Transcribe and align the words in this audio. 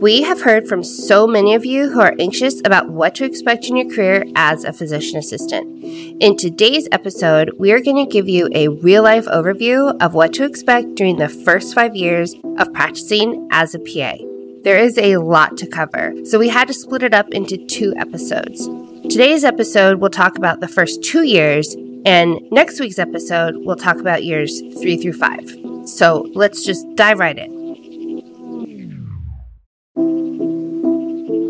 We 0.00 0.22
have 0.22 0.42
heard 0.42 0.68
from 0.68 0.84
so 0.84 1.26
many 1.26 1.54
of 1.54 1.66
you 1.66 1.90
who 1.90 2.00
are 2.00 2.14
anxious 2.20 2.60
about 2.64 2.88
what 2.88 3.16
to 3.16 3.24
expect 3.24 3.66
in 3.66 3.76
your 3.76 3.92
career 3.92 4.24
as 4.36 4.62
a 4.62 4.72
physician 4.72 5.18
assistant. 5.18 5.82
In 6.22 6.36
today's 6.36 6.86
episode, 6.92 7.50
we 7.58 7.72
are 7.72 7.80
going 7.80 8.06
to 8.06 8.12
give 8.12 8.28
you 8.28 8.48
a 8.54 8.68
real 8.68 9.02
life 9.02 9.26
overview 9.26 10.00
of 10.00 10.14
what 10.14 10.32
to 10.34 10.44
expect 10.44 10.94
during 10.94 11.16
the 11.16 11.28
first 11.28 11.74
five 11.74 11.96
years 11.96 12.36
of 12.58 12.72
practicing 12.72 13.48
as 13.50 13.74
a 13.74 13.80
PA. 13.80 14.18
There 14.62 14.78
is 14.78 14.96
a 14.98 15.16
lot 15.16 15.56
to 15.56 15.66
cover, 15.66 16.14
so 16.24 16.38
we 16.38 16.48
had 16.48 16.68
to 16.68 16.74
split 16.74 17.02
it 17.02 17.12
up 17.12 17.30
into 17.30 17.66
two 17.66 17.92
episodes. 17.96 18.68
Today's 19.10 19.42
episode 19.42 20.00
will 20.00 20.10
talk 20.10 20.38
about 20.38 20.60
the 20.60 20.68
first 20.68 21.02
two 21.02 21.24
years, 21.24 21.74
and 22.04 22.40
next 22.52 22.78
week's 22.78 23.00
episode 23.00 23.56
will 23.64 23.74
talk 23.74 23.96
about 23.96 24.22
years 24.22 24.60
three 24.80 24.96
through 24.96 25.14
five. 25.14 25.52
So 25.86 26.28
let's 26.34 26.64
just 26.64 26.86
dive 26.94 27.18
right 27.18 27.36
in. 27.36 27.57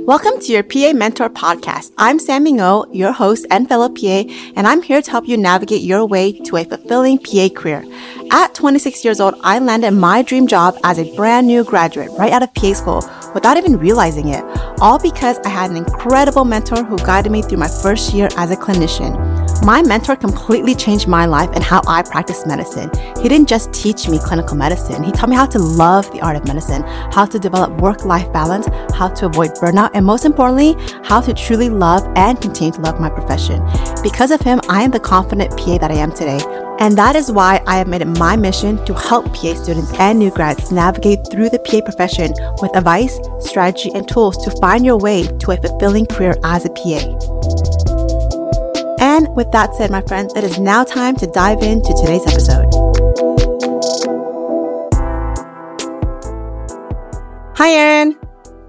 Welcome 0.09 0.41
to 0.41 0.53
your 0.53 0.63
PA 0.63 0.95
Mentor 0.95 1.29
podcast. 1.29 1.93
I'm 1.99 2.19
Sammy 2.19 2.55
Ngo, 2.55 2.87
your 2.95 3.13
host 3.13 3.45
and 3.51 3.69
fellow 3.69 3.91
PA, 3.91 4.25
and 4.57 4.67
I'm 4.67 4.81
here 4.81 5.03
to 5.03 5.11
help 5.11 5.29
you 5.29 5.37
navigate 5.37 5.83
your 5.83 6.07
way 6.07 6.33
to 6.33 6.57
a 6.57 6.65
fulfilling 6.65 7.19
PA 7.19 7.51
career. 7.51 7.85
At 8.31 8.55
26 8.55 9.05
years 9.05 9.21
old, 9.21 9.35
I 9.43 9.59
landed 9.59 9.91
my 9.91 10.23
dream 10.23 10.47
job 10.47 10.79
as 10.83 10.99
a 10.99 11.15
brand 11.15 11.47
new 11.47 11.63
graduate 11.63 12.09
right 12.19 12.33
out 12.33 12.43
of 12.43 12.55
PA 12.55 12.73
school 12.73 13.03
without 13.35 13.59
even 13.59 13.77
realizing 13.77 14.29
it, 14.29 14.43
all 14.81 14.99
because 14.99 15.37
I 15.41 15.51
had 15.51 15.71
an 15.71 15.77
incredible 15.77 16.47
mentor 16.47 16.85
who 16.85 16.97
guided 16.97 17.31
me 17.31 17.43
through 17.43 17.59
my 17.59 17.69
first 17.69 18.15
year 18.15 18.31
as 18.39 18.51
a 18.51 18.57
clinician. 18.57 19.28
My 19.63 19.83
mentor 19.83 20.17
completely 20.17 20.75
changed 20.75 21.09
my 21.09 21.27
life 21.27 21.51
and 21.53 21.63
how 21.63 21.83
I 21.87 22.03
practice 22.03 22.47
medicine. 22.47 22.91
He 23.21 23.29
didn't 23.29 23.49
just 23.49 23.73
teach 23.73 24.09
me 24.09 24.19
clinical 24.19 24.57
medicine, 24.57 25.03
he 25.03 25.13
taught 25.13 25.29
me 25.29 25.37
how 25.37 25.47
to 25.47 25.59
love 25.59 26.11
the 26.13 26.21
art 26.21 26.37
of 26.37 26.47
medicine, 26.47 26.83
how 27.13 27.27
to 27.27 27.39
develop 27.39 27.81
work 27.81 28.05
life 28.05 28.33
balance, 28.33 28.67
how 28.95 29.09
to 29.09 29.27
avoid 29.27 29.51
burnout, 29.57 29.91
and 29.95 30.07
most 30.07 30.25
importantly, 30.25 30.75
how 31.05 31.21
to 31.21 31.35
truly 31.35 31.69
love 31.69 32.07
and 32.17 32.41
continue 32.41 32.73
to 32.73 32.81
love 32.81 33.01
my 33.01 33.11
profession. 33.11 33.61
Because 34.03 34.31
of 34.31 34.41
him, 34.41 34.61
I 34.69 34.83
am 34.83 34.91
the 34.91 35.01
confident 35.01 35.51
PA 35.59 35.79
that 35.79 35.91
I 35.91 35.97
am 35.97 36.13
today. 36.13 36.41
And 36.81 36.97
that 36.97 37.17
is 37.17 37.33
why 37.33 37.61
I 37.67 37.77
have 37.77 37.89
made 37.89 38.03
it 38.03 38.07
my 38.07 38.37
mission 38.37 38.85
to 38.85 38.95
help 38.95 39.35
PA 39.35 39.55
students 39.55 39.93
and 39.95 40.19
new 40.19 40.31
grads 40.31 40.71
navigate 40.71 41.29
through 41.29 41.51
the 41.51 41.59
PA 41.59 41.81
profession 41.81 42.33
with 42.63 42.77
advice, 42.77 43.19
strategy, 43.41 43.91
and 43.95 44.07
tools 44.09 44.37
to 44.45 44.53
find 44.61 44.87
your 44.87 44.99
way 44.99 45.25
to 45.25 45.51
a 45.51 45.57
fulfilling 45.57 46.07
career 46.07 46.37
as 46.45 46.65
a 46.65 46.71
PA. 46.71 47.38
And 49.19 49.35
with 49.35 49.51
that 49.51 49.75
said, 49.75 49.91
my 49.91 50.01
friends, 50.03 50.33
it 50.37 50.45
is 50.45 50.61
now 50.61 50.85
time 50.85 51.17
to 51.17 51.27
dive 51.27 51.61
into 51.61 51.93
today's 51.93 52.25
episode. 52.25 52.73
Hi, 57.57 57.69
Erin. 57.69 58.17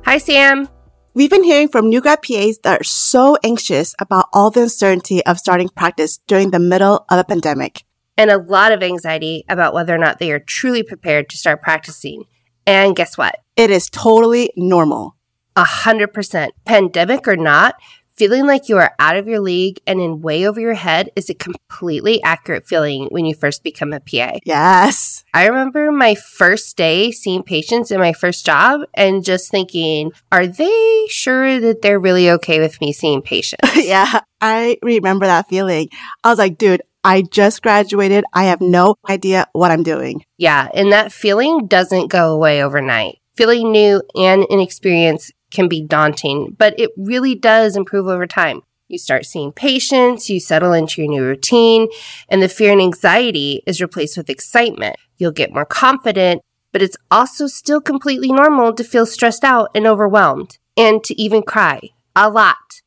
Hi, 0.05 0.17
Sam. 0.17 0.67
We've 1.14 1.30
been 1.30 1.44
hearing 1.44 1.67
from 1.67 1.88
new 1.88 2.02
grad 2.02 2.23
PAs 2.23 2.58
that 2.64 2.81
are 2.81 2.83
so 2.83 3.38
anxious 3.44 3.94
about 4.00 4.25
all 4.33 4.50
the 4.50 4.64
uncertainty 4.64 5.23
of 5.23 5.38
starting 5.38 5.70
practice 5.70 6.17
during 6.25 6.50
the 6.50 6.58
middle 6.58 7.05
of 7.11 7.20
a 7.20 7.23
pandemic. 7.23 7.83
And 8.17 8.31
a 8.31 8.39
lot 8.39 8.72
of 8.72 8.81
anxiety 8.81 9.45
about 9.47 9.75
whether 9.75 9.94
or 9.94 10.00
not 10.00 10.17
they 10.17 10.31
are 10.31 10.39
truly 10.39 10.81
prepared 10.81 11.30
to 11.30 11.38
start 11.38 11.61
practicing. 11.61 12.23
And 12.66 12.95
guess 12.95 13.20
what? 13.20 13.36
It 13.55 13.70
is 13.70 13.88
totally 13.88 14.50
normal. 14.55 15.16
A 15.55 15.64
hundred 15.64 16.11
percent. 16.11 16.55
Pandemic 16.66 17.27
or 17.27 17.36
not, 17.38 17.75
Feeling 18.19 18.47
like 18.47 18.67
you 18.67 18.75
are 18.75 18.93
out 18.99 19.15
of 19.15 19.29
your 19.29 19.39
league 19.39 19.79
and 19.87 20.01
in 20.01 20.19
way 20.19 20.45
over 20.45 20.59
your 20.59 20.73
head 20.73 21.09
is 21.15 21.29
a 21.29 21.33
completely 21.33 22.21
accurate 22.21 22.67
feeling 22.67 23.07
when 23.11 23.23
you 23.23 23.33
first 23.33 23.63
become 23.63 23.93
a 23.93 24.01
PA. 24.01 24.39
Yes. 24.43 25.23
I 25.33 25.47
remember 25.47 25.89
my 25.89 26.15
first 26.15 26.75
day 26.75 27.11
seeing 27.11 27.43
patients 27.43 27.91
in 27.91 27.99
my 28.01 28.11
first 28.11 28.45
job 28.45 28.81
and 28.93 29.23
just 29.23 29.49
thinking, 29.49 30.11
are 30.33 30.45
they 30.45 31.07
sure 31.07 31.61
that 31.61 31.81
they're 31.81 31.97
really 31.97 32.29
okay 32.31 32.59
with 32.59 32.81
me 32.81 32.91
seeing 32.91 33.21
patients? 33.21 33.69
yeah, 33.75 34.19
I 34.41 34.77
remember 34.83 35.25
that 35.25 35.47
feeling. 35.47 35.87
I 36.21 36.29
was 36.29 36.39
like, 36.39 36.58
dude, 36.58 36.81
I 37.05 37.21
just 37.21 37.61
graduated. 37.61 38.25
I 38.33 38.43
have 38.47 38.59
no 38.59 38.95
idea 39.08 39.47
what 39.53 39.71
I'm 39.71 39.83
doing. 39.83 40.25
Yeah, 40.37 40.67
and 40.73 40.91
that 40.91 41.13
feeling 41.13 41.67
doesn't 41.67 42.11
go 42.11 42.33
away 42.33 42.61
overnight. 42.61 43.19
Feeling 43.37 43.71
new 43.71 44.02
and 44.13 44.45
inexperienced 44.49 45.31
can 45.52 45.67
be 45.67 45.82
daunting, 45.82 46.55
but 46.58 46.80
it 46.80 46.92
really 46.98 47.36
does 47.36 47.76
improve 47.76 48.08
over 48.08 48.27
time. 48.27 48.61
You 48.87 48.98
start 48.98 49.26
seeing 49.26 49.52
patients, 49.52 50.30
you 50.30 50.39
settle 50.39 50.73
into 50.73 51.02
your 51.02 51.10
new 51.10 51.23
routine, 51.23 51.87
and 52.27 52.42
the 52.42 52.49
fear 52.49 52.71
and 52.71 52.82
anxiety 52.82 53.61
is 53.67 53.82
replaced 53.82 54.17
with 54.17 54.30
excitement. 54.30 54.95
You'll 55.17 55.32
get 55.32 55.54
more 55.54 55.65
confident, 55.65 56.42
but 56.71 56.82
it's 56.82 56.98
also 57.11 57.45
still 57.48 57.82
completely 57.82 58.32
normal 58.32 58.73
to 58.73 58.83
feel 58.83 59.05
stressed 59.05 59.43
out 59.43 59.70
and 59.76 59.86
overwhelmed 59.86 60.58
and 60.76 61.04
to 61.04 61.20
even 61.21 61.43
cry 61.43 61.82
a 62.15 62.30
lot. 62.30 62.82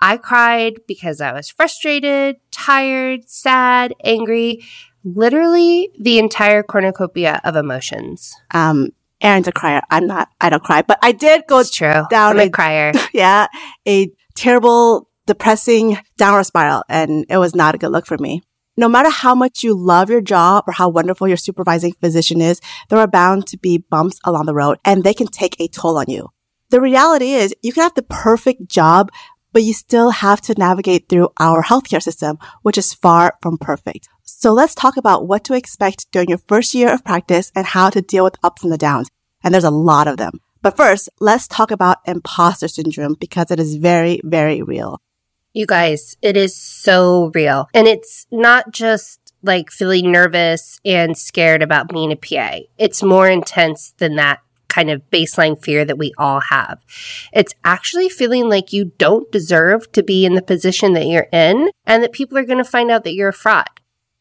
I 0.00 0.18
cried 0.18 0.80
because 0.86 1.22
I 1.22 1.32
was 1.32 1.48
frustrated, 1.48 2.36
tired, 2.50 3.30
sad, 3.30 3.94
angry, 4.04 4.62
literally 5.04 5.90
the 5.98 6.18
entire 6.18 6.62
cornucopia 6.62 7.40
of 7.44 7.56
emotions. 7.56 8.34
Um, 8.52 8.90
Erin's 9.22 9.48
a 9.48 9.52
crier. 9.52 9.82
I'm 9.90 10.06
not. 10.06 10.28
I 10.40 10.50
don't 10.50 10.62
cry, 10.62 10.82
but 10.82 10.98
I 11.02 11.12
did 11.12 11.44
go 11.48 11.60
it's 11.60 11.70
true. 11.70 12.04
down 12.10 12.32
I'm 12.32 12.40
a, 12.40 12.42
a 12.44 12.50
crier. 12.50 12.92
Yeah, 13.12 13.46
a 13.88 14.10
terrible, 14.34 15.08
depressing 15.26 15.98
downward 16.18 16.44
spiral, 16.44 16.84
and 16.88 17.24
it 17.28 17.38
was 17.38 17.54
not 17.54 17.74
a 17.74 17.78
good 17.78 17.90
look 17.92 18.06
for 18.06 18.18
me. 18.18 18.42
No 18.76 18.88
matter 18.88 19.08
how 19.08 19.34
much 19.34 19.64
you 19.64 19.74
love 19.74 20.10
your 20.10 20.20
job 20.20 20.64
or 20.66 20.72
how 20.74 20.90
wonderful 20.90 21.26
your 21.26 21.38
supervising 21.38 21.94
physician 21.94 22.42
is, 22.42 22.60
there 22.90 22.98
are 22.98 23.06
bound 23.06 23.46
to 23.46 23.56
be 23.56 23.78
bumps 23.78 24.18
along 24.24 24.44
the 24.44 24.54
road, 24.54 24.78
and 24.84 25.02
they 25.02 25.14
can 25.14 25.28
take 25.28 25.58
a 25.58 25.68
toll 25.68 25.96
on 25.96 26.06
you. 26.08 26.28
The 26.68 26.80
reality 26.80 27.32
is, 27.32 27.54
you 27.62 27.72
can 27.72 27.84
have 27.84 27.94
the 27.94 28.02
perfect 28.02 28.68
job, 28.68 29.10
but 29.52 29.62
you 29.62 29.72
still 29.72 30.10
have 30.10 30.42
to 30.42 30.54
navigate 30.58 31.08
through 31.08 31.30
our 31.40 31.62
healthcare 31.62 32.02
system, 32.02 32.38
which 32.62 32.76
is 32.76 32.92
far 32.92 33.32
from 33.40 33.56
perfect. 33.56 34.08
So 34.28 34.52
let's 34.52 34.74
talk 34.74 34.96
about 34.96 35.26
what 35.26 35.44
to 35.44 35.54
expect 35.54 36.10
during 36.10 36.28
your 36.28 36.38
first 36.38 36.74
year 36.74 36.92
of 36.92 37.04
practice 37.04 37.52
and 37.54 37.64
how 37.64 37.90
to 37.90 38.02
deal 38.02 38.24
with 38.24 38.36
ups 38.42 38.64
and 38.64 38.72
the 38.72 38.76
downs. 38.76 39.08
And 39.42 39.54
there's 39.54 39.64
a 39.64 39.70
lot 39.70 40.08
of 40.08 40.16
them. 40.16 40.40
But 40.62 40.76
first, 40.76 41.08
let's 41.20 41.46
talk 41.46 41.70
about 41.70 41.98
imposter 42.06 42.66
syndrome 42.66 43.14
because 43.20 43.52
it 43.52 43.60
is 43.60 43.76
very, 43.76 44.20
very 44.24 44.62
real. 44.62 45.00
You 45.52 45.64
guys, 45.64 46.16
it 46.22 46.36
is 46.36 46.56
so 46.56 47.30
real. 47.34 47.68
And 47.72 47.86
it's 47.86 48.26
not 48.32 48.72
just 48.72 49.32
like 49.44 49.70
feeling 49.70 50.10
nervous 50.10 50.80
and 50.84 51.16
scared 51.16 51.62
about 51.62 51.88
being 51.88 52.10
a 52.10 52.16
PA. 52.16 52.58
It's 52.78 53.02
more 53.02 53.28
intense 53.28 53.94
than 53.98 54.16
that 54.16 54.40
kind 54.68 54.90
of 54.90 55.08
baseline 55.10 55.62
fear 55.62 55.84
that 55.84 55.98
we 55.98 56.12
all 56.18 56.40
have. 56.40 56.84
It's 57.32 57.54
actually 57.64 58.08
feeling 58.08 58.48
like 58.48 58.72
you 58.72 58.92
don't 58.98 59.30
deserve 59.30 59.90
to 59.92 60.02
be 60.02 60.26
in 60.26 60.34
the 60.34 60.42
position 60.42 60.94
that 60.94 61.06
you're 61.06 61.28
in 61.32 61.70
and 61.86 62.02
that 62.02 62.12
people 62.12 62.36
are 62.36 62.44
going 62.44 62.58
to 62.58 62.64
find 62.64 62.90
out 62.90 63.04
that 63.04 63.14
you're 63.14 63.28
a 63.28 63.32
fraud. 63.32 63.68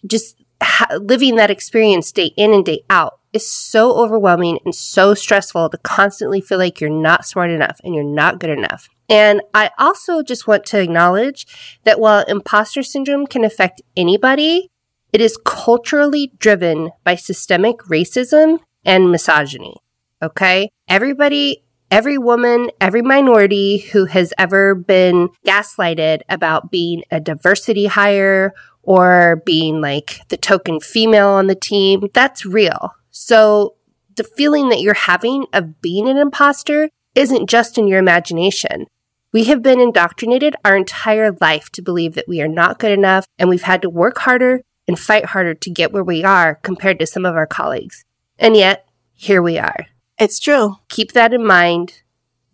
Just 0.05 0.41
ha- 0.61 0.97
living 0.99 1.35
that 1.35 1.51
experience 1.51 2.11
day 2.11 2.31
in 2.38 2.53
and 2.53 2.66
day 2.66 2.81
out 2.89 3.19
is 3.33 3.49
so 3.49 3.97
overwhelming 3.97 4.59
and 4.63 4.73
so 4.73 5.13
stressful 5.13 5.69
to 5.69 5.77
constantly 5.79 6.39
feel 6.39 6.57
like 6.57 6.79
you're 6.79 6.89
not 6.89 7.25
smart 7.25 7.51
enough 7.51 7.79
and 7.83 7.93
you're 7.93 8.03
not 8.03 8.39
good 8.39 8.49
enough. 8.49 8.88
And 9.09 9.41
I 9.53 9.71
also 9.77 10.23
just 10.23 10.47
want 10.47 10.66
to 10.67 10.81
acknowledge 10.81 11.45
that 11.83 11.99
while 11.99 12.23
imposter 12.27 12.81
syndrome 12.81 13.27
can 13.27 13.43
affect 13.43 13.81
anybody, 13.95 14.71
it 15.13 15.21
is 15.21 15.38
culturally 15.45 16.31
driven 16.39 16.91
by 17.03 17.16
systemic 17.16 17.77
racism 17.79 18.59
and 18.83 19.11
misogyny. 19.11 19.75
Okay. 20.22 20.69
Everybody, 20.87 21.63
every 21.91 22.17
woman, 22.17 22.69
every 22.81 23.01
minority 23.01 23.79
who 23.79 24.05
has 24.05 24.33
ever 24.37 24.73
been 24.73 25.29
gaslighted 25.45 26.22
about 26.29 26.72
being 26.72 27.03
a 27.11 27.19
diversity 27.19 27.85
hire 27.85 28.53
or 28.85 29.41
being 29.46 29.81
like 29.81 30.22
the 30.29 30.38
token 30.38 30.79
female 30.79 31.29
on 31.29 31.47
the 31.47 31.56
team, 31.56 32.09
that's 32.13 32.46
real. 32.46 32.94
So 33.12 33.75
the 34.16 34.23
feeling 34.23 34.69
that 34.69 34.81
you're 34.81 34.94
having 34.94 35.46
of 35.53 35.81
being 35.81 36.07
an 36.07 36.18
imposter 36.18 36.90
isn't 37.16 37.49
just 37.49 37.78
in 37.78 37.87
your 37.87 37.99
imagination. 37.99 38.87
We 39.32 39.46
have 39.46 39.61
been 39.61 39.82
indoctrinated 39.82 40.55
our 40.64 40.78
entire 40.78 41.35
life 41.41 41.70
to 41.72 41.82
believe 41.82 42.14
that 42.16 42.28
we 42.28 42.41
are 42.41 42.47
not 42.47 42.79
good 42.79 42.91
enough 42.91 43.26
and 43.37 43.49
we've 43.49 43.64
had 43.64 43.82
to 43.82 43.90
work 43.90 44.20
harder 44.20 44.61
and 44.88 44.97
fight 44.97 45.26
harder 45.26 45.53
to 45.53 45.70
get 45.70 45.91
where 45.91 46.03
we 46.03 46.23
are 46.23 46.55
compared 46.55 46.99
to 46.99 47.08
some 47.08 47.26
of 47.26 47.35
our 47.35 47.47
colleagues. 47.47 48.05
And 48.38 48.55
yet, 48.55 48.88
here 49.14 49.41
we 49.41 49.58
are. 49.58 49.88
It's 50.17 50.40
true. 50.40 50.78
Keep 50.88 51.11
that 51.14 51.34
in 51.34 51.46
mind. 51.46 52.03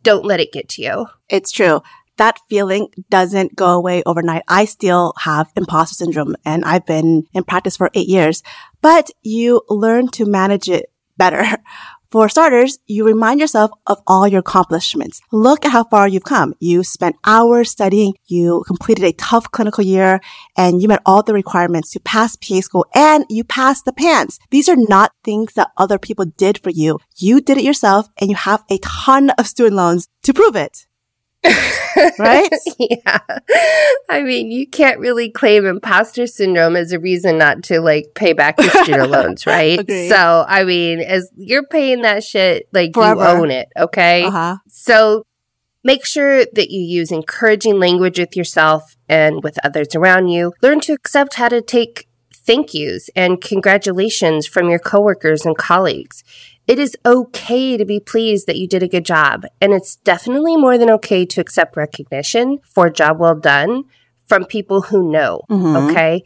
Don't 0.03 0.25
let 0.25 0.39
it 0.39 0.51
get 0.51 0.69
to 0.69 0.81
you. 0.81 1.07
It's 1.29 1.51
true. 1.51 1.81
That 2.17 2.39
feeling 2.49 2.89
doesn't 3.09 3.55
go 3.55 3.71
away 3.71 4.03
overnight. 4.05 4.43
I 4.47 4.65
still 4.65 5.13
have 5.19 5.51
imposter 5.55 5.95
syndrome 5.95 6.35
and 6.45 6.63
I've 6.65 6.85
been 6.85 7.23
in 7.33 7.43
practice 7.43 7.77
for 7.77 7.89
eight 7.93 8.07
years, 8.07 8.43
but 8.81 9.09
you 9.23 9.61
learn 9.69 10.07
to 10.09 10.25
manage 10.25 10.69
it 10.69 10.91
better. 11.17 11.45
For 12.11 12.27
starters, 12.27 12.77
you 12.87 13.05
remind 13.05 13.39
yourself 13.39 13.71
of 13.87 14.01
all 14.05 14.27
your 14.27 14.41
accomplishments. 14.41 15.21
Look 15.31 15.65
at 15.65 15.71
how 15.71 15.85
far 15.85 16.09
you've 16.09 16.25
come. 16.25 16.53
You 16.59 16.83
spent 16.83 17.15
hours 17.23 17.71
studying, 17.71 18.15
you 18.25 18.65
completed 18.67 19.05
a 19.05 19.13
tough 19.13 19.49
clinical 19.49 19.81
year, 19.81 20.19
and 20.57 20.81
you 20.81 20.89
met 20.89 21.01
all 21.05 21.23
the 21.23 21.33
requirements 21.33 21.89
to 21.91 22.01
pass 22.01 22.35
PA 22.35 22.59
school, 22.59 22.85
and 22.93 23.23
you 23.29 23.45
passed 23.45 23.85
the 23.85 23.93
PANCE. 23.93 24.39
These 24.49 24.67
are 24.67 24.75
not 24.75 25.13
things 25.23 25.53
that 25.53 25.71
other 25.77 25.97
people 25.97 26.25
did 26.25 26.61
for 26.61 26.69
you. 26.69 26.99
You 27.15 27.39
did 27.39 27.57
it 27.57 27.63
yourself, 27.63 28.09
and 28.19 28.29
you 28.29 28.35
have 28.35 28.65
a 28.69 28.79
ton 28.79 29.29
of 29.37 29.47
student 29.47 29.77
loans 29.77 30.09
to 30.23 30.33
prove 30.33 30.57
it. 30.57 30.87
Right? 31.43 32.49
yeah. 32.79 33.19
I 34.09 34.21
mean, 34.23 34.51
you 34.51 34.67
can't 34.67 34.99
really 34.99 35.29
claim 35.29 35.65
imposter 35.65 36.27
syndrome 36.27 36.75
as 36.75 36.91
a 36.91 36.99
reason 36.99 37.37
not 37.37 37.63
to 37.63 37.81
like 37.81 38.13
pay 38.15 38.33
back 38.33 38.59
your 38.59 38.69
student 38.69 39.09
loans, 39.11 39.45
right? 39.45 39.79
Agreed. 39.79 40.09
So, 40.09 40.45
I 40.47 40.63
mean, 40.63 40.99
as 40.99 41.29
you're 41.35 41.65
paying 41.65 42.01
that 42.01 42.23
shit, 42.23 42.67
like 42.71 42.93
Forever. 42.93 43.21
you 43.21 43.27
own 43.27 43.51
it, 43.51 43.69
okay? 43.77 44.25
Uh-huh. 44.25 44.57
So, 44.67 45.23
make 45.83 46.05
sure 46.05 46.45
that 46.45 46.69
you 46.69 46.81
use 46.81 47.11
encouraging 47.11 47.79
language 47.79 48.19
with 48.19 48.35
yourself 48.35 48.95
and 49.09 49.43
with 49.43 49.57
others 49.63 49.95
around 49.95 50.27
you. 50.27 50.53
Learn 50.61 50.79
to 50.81 50.93
accept 50.93 51.35
how 51.35 51.49
to 51.49 51.61
take 51.61 52.07
thank 52.33 52.73
yous 52.73 53.09
and 53.15 53.39
congratulations 53.39 54.47
from 54.47 54.69
your 54.69 54.79
coworkers 54.79 55.45
and 55.45 55.57
colleagues. 55.57 56.23
It 56.67 56.79
is 56.79 56.95
okay 57.05 57.75
to 57.77 57.85
be 57.85 57.99
pleased 57.99 58.47
that 58.47 58.57
you 58.57 58.67
did 58.67 58.83
a 58.83 58.87
good 58.87 59.05
job, 59.05 59.45
and 59.59 59.73
it's 59.73 59.95
definitely 59.97 60.55
more 60.57 60.77
than 60.77 60.89
okay 60.91 61.25
to 61.25 61.41
accept 61.41 61.75
recognition 61.75 62.59
for 62.63 62.87
a 62.87 62.93
job 62.93 63.19
well 63.19 63.35
done 63.35 63.83
from 64.27 64.45
people 64.45 64.83
who 64.83 65.11
know, 65.11 65.41
Mhm. 65.49 65.89
okay? 65.91 66.23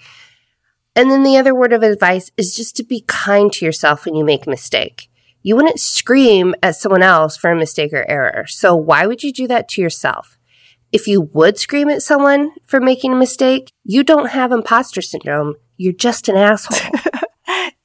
And 0.95 1.09
then 1.09 1.23
the 1.23 1.37
other 1.37 1.55
word 1.55 1.73
of 1.73 1.83
advice 1.83 2.31
is 2.37 2.55
just 2.55 2.75
to 2.77 2.83
be 2.83 3.03
kind 3.07 3.51
to 3.53 3.65
yourself 3.65 4.05
when 4.05 4.15
you 4.15 4.23
make 4.23 4.45
a 4.45 4.49
mistake. 4.49 5.09
You 5.41 5.55
wouldn't 5.55 5.79
scream 5.79 6.55
at 6.63 6.75
someone 6.75 7.03
else 7.03 7.37
for 7.37 7.49
a 7.51 7.55
mistake 7.55 7.91
or 7.93 8.05
error. 8.09 8.45
So 8.47 8.75
why 8.75 9.05
would 9.05 9.23
you 9.23 9.31
do 9.33 9.47
that 9.47 9.67
to 9.69 9.81
yourself? 9.81 10.37
If 10.91 11.07
you 11.07 11.21
would 11.33 11.57
scream 11.57 11.89
at 11.89 12.01
someone 12.01 12.51
for 12.65 12.79
making 12.79 13.11
a 13.11 13.17
mistake, 13.17 13.71
you 13.83 14.03
don't 14.03 14.29
have 14.29 14.51
imposter 14.51 15.01
syndrome. 15.01 15.55
You're 15.77 15.93
just 15.93 16.29
an 16.29 16.35
asshole. 16.37 16.77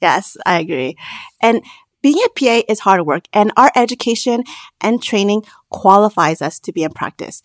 Yes, 0.01 0.35
I 0.47 0.59
agree. 0.59 0.95
And 1.41 1.61
being 2.01 2.17
a 2.25 2.29
PA 2.29 2.63
is 2.67 2.79
hard 2.79 3.05
work 3.05 3.25
and 3.33 3.51
our 3.57 3.71
education 3.75 4.43
and 4.79 5.01
training 5.01 5.43
qualifies 5.69 6.41
us 6.41 6.59
to 6.59 6.71
be 6.71 6.83
in 6.83 6.91
practice. 6.91 7.41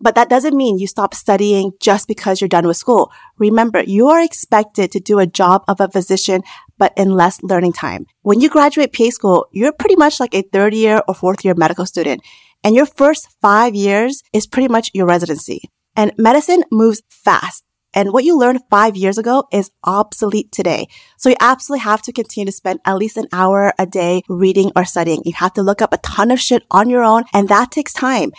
But 0.00 0.14
that 0.14 0.28
doesn't 0.28 0.56
mean 0.56 0.78
you 0.78 0.86
stop 0.86 1.12
studying 1.12 1.72
just 1.80 2.06
because 2.06 2.40
you're 2.40 2.48
done 2.48 2.66
with 2.66 2.76
school. 2.76 3.10
Remember, 3.36 3.82
you 3.82 4.08
are 4.08 4.22
expected 4.22 4.92
to 4.92 5.00
do 5.00 5.18
a 5.18 5.26
job 5.26 5.64
of 5.66 5.80
a 5.80 5.88
physician, 5.88 6.42
but 6.78 6.92
in 6.96 7.10
less 7.10 7.42
learning 7.42 7.72
time. 7.72 8.06
When 8.22 8.40
you 8.40 8.48
graduate 8.48 8.92
PA 8.92 9.10
school, 9.10 9.46
you're 9.52 9.72
pretty 9.72 9.96
much 9.96 10.20
like 10.20 10.34
a 10.34 10.42
third 10.42 10.72
year 10.72 11.02
or 11.08 11.14
fourth 11.14 11.44
year 11.44 11.54
medical 11.56 11.84
student. 11.84 12.22
And 12.62 12.76
your 12.76 12.86
first 12.86 13.28
five 13.42 13.74
years 13.74 14.22
is 14.32 14.46
pretty 14.46 14.68
much 14.68 14.90
your 14.94 15.06
residency. 15.06 15.62
And 15.96 16.12
medicine 16.16 16.62
moves 16.70 17.02
fast. 17.08 17.64
And 17.98 18.12
what 18.12 18.22
you 18.22 18.38
learned 18.38 18.60
five 18.70 18.96
years 18.96 19.18
ago 19.18 19.48
is 19.50 19.72
obsolete 19.82 20.52
today. 20.52 20.86
So 21.16 21.30
you 21.30 21.36
absolutely 21.40 21.82
have 21.82 22.00
to 22.02 22.12
continue 22.12 22.46
to 22.46 22.52
spend 22.52 22.78
at 22.84 22.96
least 22.96 23.16
an 23.16 23.26
hour 23.32 23.72
a 23.76 23.86
day 23.86 24.22
reading 24.28 24.70
or 24.76 24.84
studying. 24.84 25.22
You 25.24 25.32
have 25.32 25.54
to 25.54 25.62
look 25.62 25.82
up 25.82 25.92
a 25.92 25.98
ton 25.98 26.30
of 26.30 26.38
shit 26.38 26.62
on 26.70 26.90
your 26.90 27.02
own 27.02 27.24
and 27.34 27.48
that 27.48 27.72
takes 27.72 27.92
time. 27.92 28.30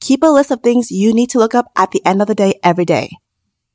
Keep 0.00 0.22
a 0.22 0.26
list 0.26 0.52
of 0.52 0.60
things 0.60 0.92
you 0.92 1.12
need 1.12 1.30
to 1.30 1.40
look 1.40 1.52
up 1.52 1.66
at 1.74 1.90
the 1.90 2.00
end 2.06 2.22
of 2.22 2.28
the 2.28 2.34
day 2.36 2.60
every 2.62 2.84
day. 2.84 3.10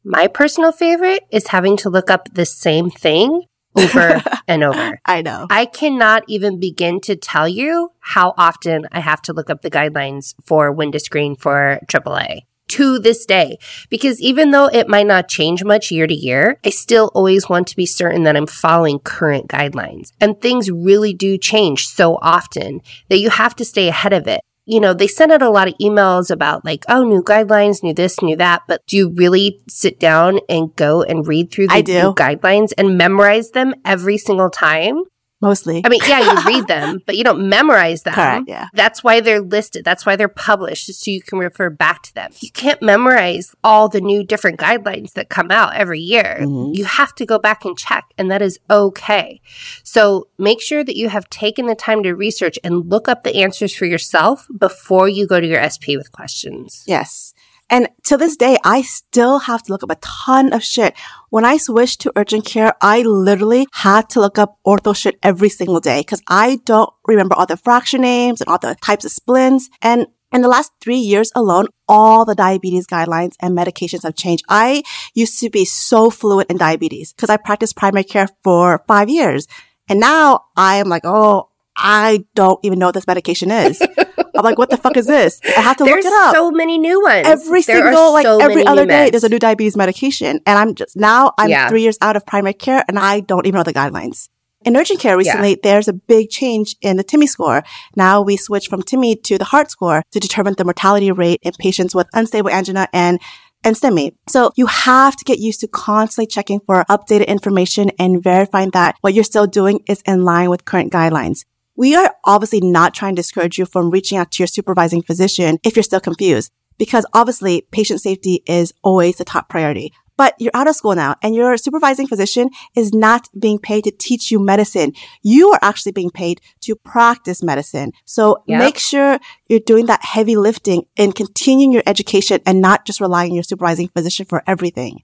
My 0.01 0.27
personal 0.27 0.71
favorite 0.71 1.23
is 1.29 1.47
having 1.47 1.75
to 1.77 1.89
look 1.89 2.09
up 2.09 2.33
the 2.33 2.45
same 2.45 2.89
thing 2.89 3.41
over 3.75 4.23
and 4.47 4.63
over. 4.63 4.97
I 5.03 5.23
know. 5.23 5.47
I 5.49 5.65
cannot 5.65 6.23
even 6.29 6.57
begin 6.57 7.01
to 7.01 7.17
tell 7.17 7.49
you 7.49 7.91
how 7.99 8.33
often 8.37 8.87
I 8.93 9.01
have 9.01 9.21
to 9.23 9.33
look 9.33 9.49
up 9.49 9.61
the 9.61 9.69
guidelines 9.69 10.35
for 10.45 10.73
to 10.73 10.99
screen 11.01 11.35
for 11.35 11.81
AAA 11.91 12.43
to 12.73 12.99
this 12.99 13.25
day. 13.25 13.57
Because 13.89 14.21
even 14.21 14.51
though 14.51 14.67
it 14.67 14.87
might 14.87 15.07
not 15.07 15.27
change 15.27 15.63
much 15.63 15.91
year 15.91 16.07
to 16.07 16.13
year, 16.13 16.59
I 16.65 16.69
still 16.69 17.11
always 17.13 17.49
want 17.49 17.67
to 17.67 17.75
be 17.75 17.85
certain 17.85 18.23
that 18.23 18.35
I'm 18.35 18.47
following 18.47 18.99
current 18.99 19.47
guidelines. 19.47 20.11
And 20.19 20.39
things 20.39 20.71
really 20.71 21.13
do 21.13 21.37
change 21.37 21.87
so 21.87 22.17
often 22.21 22.81
that 23.09 23.19
you 23.19 23.29
have 23.29 23.55
to 23.57 23.65
stay 23.65 23.87
ahead 23.87 24.13
of 24.13 24.27
it. 24.27 24.41
You 24.65 24.79
know, 24.79 24.93
they 24.93 25.07
send 25.07 25.33
out 25.33 25.41
a 25.41 25.49
lot 25.49 25.67
of 25.67 25.73
emails 25.81 26.31
about 26.31 26.63
like, 26.63 26.85
oh, 26.87 27.03
new 27.03 27.21
guidelines, 27.21 27.83
new 27.83 27.93
this, 27.93 28.21
new 28.21 28.37
that. 28.37 28.63
But 28.67 28.81
do 28.87 28.95
you 28.95 29.09
really 29.13 29.59
sit 29.67 29.99
down 29.99 30.39
and 30.47 30.73
go 30.75 31.03
and 31.03 31.27
read 31.27 31.51
through 31.51 31.67
the 31.67 31.83
new 31.83 32.13
guidelines 32.13 32.71
and 32.77 32.97
memorize 32.97 33.51
them 33.51 33.75
every 33.83 34.17
single 34.17 34.49
time? 34.49 35.03
Mostly. 35.43 35.81
I 35.83 35.89
mean, 35.89 35.99
yeah, 36.07 36.21
you 36.21 36.45
read 36.47 36.67
them, 36.67 37.01
but 37.05 37.17
you 37.17 37.23
don't 37.25 37.49
memorize 37.49 38.03
them. 38.03 38.13
Correct, 38.13 38.45
yeah. 38.47 38.67
That's 38.73 39.03
why 39.03 39.19
they're 39.19 39.41
listed. 39.41 39.83
That's 39.83 40.05
why 40.05 40.15
they're 40.15 40.29
published, 40.29 40.93
so 40.93 41.11
you 41.11 41.21
can 41.21 41.37
refer 41.37 41.69
back 41.69 42.01
to 42.03 42.13
them. 42.15 42.31
You 42.39 42.49
can't 42.49 42.81
memorize 42.81 43.53
all 43.61 43.89
the 43.89 43.99
new 43.99 44.23
different 44.23 44.57
guidelines 44.57 45.11
that 45.13 45.27
come 45.27 45.51
out 45.51 45.75
every 45.75 45.99
year. 45.99 46.37
Mhm. 46.41 46.73
You 46.73 46.85
have 46.85 47.13
to 47.15 47.25
go 47.25 47.37
back 47.39 47.65
and 47.65 47.77
check, 47.77 48.05
and 48.17 48.31
that 48.31 48.41
is 48.41 48.57
okay. 48.69 49.41
So 49.83 50.29
make 50.37 50.61
sure 50.61 50.81
that 50.81 50.95
you 50.95 51.09
have 51.09 51.29
taken 51.29 51.65
the 51.65 51.75
time 51.75 52.03
to 52.03 52.13
research 52.13 52.57
and 52.63 52.89
look 52.89 53.09
up 53.09 53.23
the 53.25 53.35
answers 53.43 53.75
for 53.75 53.85
yourself 53.85 54.47
before 54.57 55.09
you 55.09 55.27
go 55.27 55.41
to 55.41 55.47
your 55.47 55.59
SP 55.61 55.97
with 55.97 56.13
questions. 56.13 56.83
Yes. 56.87 57.32
And 57.69 57.87
to 58.03 58.17
this 58.17 58.35
day, 58.35 58.57
I 58.63 58.81
still 58.81 59.39
have 59.39 59.63
to 59.63 59.71
look 59.71 59.83
up 59.83 59.91
a 59.91 59.95
ton 59.95 60.53
of 60.53 60.63
shit. 60.63 60.95
When 61.29 61.45
I 61.45 61.57
switched 61.57 62.01
to 62.01 62.11
urgent 62.15 62.45
care, 62.45 62.73
I 62.81 63.01
literally 63.01 63.67
had 63.73 64.09
to 64.11 64.19
look 64.19 64.37
up 64.37 64.57
ortho 64.65 64.95
shit 64.95 65.17
every 65.23 65.49
single 65.49 65.79
day 65.79 66.01
because 66.01 66.21
I 66.27 66.59
don't 66.65 66.89
remember 67.07 67.35
all 67.35 67.45
the 67.45 67.57
fraction 67.57 68.01
names 68.01 68.41
and 68.41 68.49
all 68.49 68.59
the 68.59 68.75
types 68.81 69.05
of 69.05 69.11
splints. 69.11 69.69
And 69.81 70.07
in 70.31 70.41
the 70.41 70.47
last 70.47 70.71
three 70.81 70.97
years 70.97 71.31
alone, 71.35 71.67
all 71.87 72.25
the 72.25 72.35
diabetes 72.35 72.87
guidelines 72.87 73.33
and 73.39 73.57
medications 73.57 74.03
have 74.03 74.15
changed. 74.15 74.43
I 74.49 74.83
used 75.13 75.39
to 75.39 75.49
be 75.49 75.63
so 75.63 76.09
fluent 76.09 76.49
in 76.49 76.57
diabetes 76.57 77.13
because 77.13 77.29
I 77.29 77.37
practiced 77.37 77.75
primary 77.75 78.03
care 78.03 78.27
for 78.43 78.83
five 78.87 79.09
years. 79.09 79.47
And 79.87 79.99
now 79.99 80.45
I 80.55 80.77
am 80.77 80.89
like, 80.89 81.03
oh, 81.05 81.49
I 81.75 82.25
don't 82.35 82.59
even 82.63 82.79
know 82.79 82.87
what 82.87 82.95
this 82.95 83.07
medication 83.07 83.51
is. 83.51 83.81
I'm 84.35 84.43
like, 84.43 84.57
what 84.57 84.69
the 84.69 84.77
fuck 84.77 84.97
is 84.97 85.05
this? 85.07 85.39
I 85.57 85.61
have 85.61 85.77
to 85.77 85.83
There's 85.83 86.03
look 86.03 86.13
it 86.13 86.19
up 86.27 86.33
so 86.35 86.51
many 86.51 86.77
new 86.77 87.01
ones. 87.01 87.27
every 87.27 87.61
There 87.61 87.77
are 87.85 87.91
single 87.91 88.13
like 88.13 88.25
so 88.25 88.39
every 88.39 88.65
other 88.65 88.85
day 88.85 89.07
meds. 89.07 89.11
there's 89.11 89.23
a 89.23 89.29
new 89.29 89.39
diabetes 89.39 89.75
medication 89.77 90.39
and 90.45 90.57
i'm 90.57 90.73
just 90.75 90.95
now 90.95 91.33
i'm 91.37 91.49
Yeah. 91.49 91.69
three 91.69 91.81
years 91.83 91.97
out 92.01 92.15
of 92.15 92.25
primary 92.25 92.53
care 92.53 92.83
and 92.87 92.97
i 92.97 93.19
don't 93.19 93.45
even 93.45 93.57
know 93.59 93.63
the 93.63 93.73
guidelines 93.73 94.29
in 94.65 94.75
urgent 94.77 94.99
care 94.99 95.17
recently 95.17 95.57
there's 95.61 95.87
a 95.87 95.93
big 95.93 96.29
change 96.29 96.75
in 96.81 96.97
the 96.97 97.03
TIMI 97.03 97.27
score 97.27 97.63
now 97.95 98.21
we 98.21 98.35
switch 98.37 98.67
from 98.67 98.81
TIMI 98.81 99.21
to 99.23 99.37
the 99.37 99.45
heart 99.45 99.69
score 99.69 100.03
to 100.11 100.19
determine 100.19 100.55
the 100.57 100.63
mortality 100.65 101.11
rate 101.11 101.39
in 101.43 101.51
patients 101.59 101.93
with 101.93 102.07
unstable 102.13 102.49
angina 102.49 102.87
and 102.93 103.19
and 103.65 103.77
STEMI. 103.77 104.11
So 104.27 104.51
you 104.57 104.65
have 104.65 105.15
to 105.15 105.23
get 105.23 105.39
used 105.39 105.61
to 105.61 105.69
constantly 105.69 106.27
checking 106.27 106.59
for 106.65 106.83
updated 106.89 107.27
information 107.27 107.91
and 107.97 108.21
verifying 108.21 108.71
that 108.71 108.97
what 108.99 109.13
you're 109.13 109.23
still 109.23 109.47
doing 109.47 109.79
is 109.87 110.01
in 110.05 110.25
line 110.25 110.49
with 110.49 110.65
current 110.65 110.91
guidelines. 110.91 111.45
We 111.75 111.95
are 111.95 112.15
obviously 112.23 112.61
not 112.61 112.93
trying 112.93 113.15
to 113.15 113.19
discourage 113.21 113.57
you 113.57 113.65
from 113.65 113.89
reaching 113.89 114.17
out 114.17 114.31
to 114.31 114.43
your 114.43 114.47
supervising 114.47 115.01
physician 115.01 115.57
if 115.63 115.75
you're 115.75 115.83
still 115.83 115.99
confused, 115.99 116.51
because 116.77 117.05
obviously 117.13 117.67
patient 117.71 118.01
safety 118.01 118.43
is 118.45 118.73
always 118.83 119.17
the 119.17 119.25
top 119.25 119.49
priority. 119.49 119.91
But 120.15 120.35
you're 120.37 120.51
out 120.53 120.67
of 120.67 120.75
school 120.75 120.93
now 120.93 121.15
and 121.23 121.33
your 121.33 121.57
supervising 121.57 122.05
physician 122.05 122.51
is 122.75 122.93
not 122.93 123.27
being 123.39 123.57
paid 123.57 123.85
to 123.85 123.91
teach 123.91 124.29
you 124.29 124.39
medicine. 124.39 124.93
You 125.23 125.51
are 125.51 125.59
actually 125.63 125.93
being 125.93 126.11
paid 126.11 126.39
to 126.61 126.75
practice 126.75 127.41
medicine. 127.41 127.93
So 128.05 128.43
Yep. 128.47 128.59
make 128.59 128.77
sure 128.77 129.19
you're 129.49 129.59
doing 129.59 129.87
that 129.87 130.03
heavy 130.03 130.35
lifting 130.35 130.85
and 130.97 131.15
continuing 131.15 131.71
your 131.71 131.83
education 131.87 132.41
and 132.45 132.61
not 132.61 132.85
just 132.85 133.01
relying 133.01 133.31
on 133.31 133.35
your 133.35 133.43
supervising 133.43 133.87
physician 133.87 134.27
for 134.27 134.43
everything. 134.45 135.01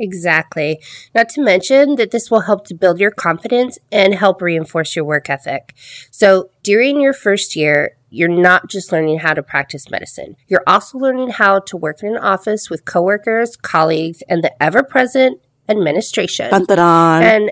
Exactly. 0.00 0.80
Not 1.14 1.28
to 1.30 1.42
mention 1.42 1.96
that 1.96 2.10
this 2.10 2.30
will 2.30 2.40
help 2.40 2.66
to 2.68 2.74
build 2.74 2.98
your 2.98 3.10
confidence 3.10 3.78
and 3.92 4.14
help 4.14 4.40
reinforce 4.40 4.96
your 4.96 5.04
work 5.04 5.28
ethic. 5.28 5.74
So 6.10 6.50
during 6.62 7.02
your 7.02 7.12
first 7.12 7.54
year, 7.54 7.98
you're 8.08 8.28
not 8.28 8.68
just 8.68 8.92
learning 8.92 9.18
how 9.18 9.34
to 9.34 9.42
practice 9.42 9.90
medicine. 9.90 10.36
You're 10.48 10.64
also 10.66 10.98
learning 10.98 11.28
how 11.30 11.60
to 11.60 11.76
work 11.76 12.02
in 12.02 12.16
an 12.16 12.16
office 12.16 12.70
with 12.70 12.86
coworkers, 12.86 13.56
colleagues, 13.56 14.22
and 14.26 14.42
the 14.42 14.60
ever 14.60 14.82
present 14.82 15.38
administration. 15.68 16.50
Dun, 16.50 16.64
dun, 16.64 16.78
dun. 16.78 17.22
And 17.22 17.50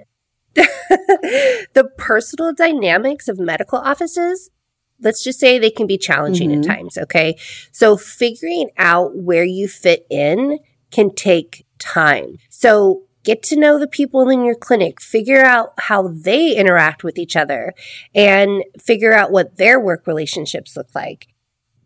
the 0.55 1.91
personal 1.99 2.55
dynamics 2.55 3.29
of 3.29 3.39
medical 3.39 3.79
offices, 3.79 4.51
let's 5.01 5.23
just 5.23 5.39
say 5.39 5.59
they 5.59 5.71
can 5.71 5.87
be 5.87 5.99
challenging 5.99 6.51
Mhm. 6.51 6.59
at 6.59 6.65
times, 6.65 6.97
okay? 6.99 7.37
So 7.73 7.99
figuring 7.99 8.71
out 8.79 9.15
where 9.17 9.45
you 9.45 9.69
fit 9.69 10.07
in 10.11 10.59
can 10.91 11.15
take 11.15 11.67
time. 11.79 12.39
So 12.49 13.03
get 13.25 13.43
to 13.45 13.57
know 13.57 13.79
the 13.79 13.87
people 13.87 14.29
in 14.31 14.45
your 14.45 14.55
clinic, 14.55 15.01
figure 15.01 15.43
out 15.45 15.73
how 15.79 16.09
they 16.09 16.57
interact 16.57 17.05
with 17.05 17.19
each 17.19 17.37
other, 17.37 17.75
and 18.15 18.65
figure 18.81 19.13
out 19.13 19.33
what 19.33 19.57
their 19.57 19.79
work 19.81 20.07
relationships 20.07 20.77
look 20.77 20.95
like. 20.95 21.29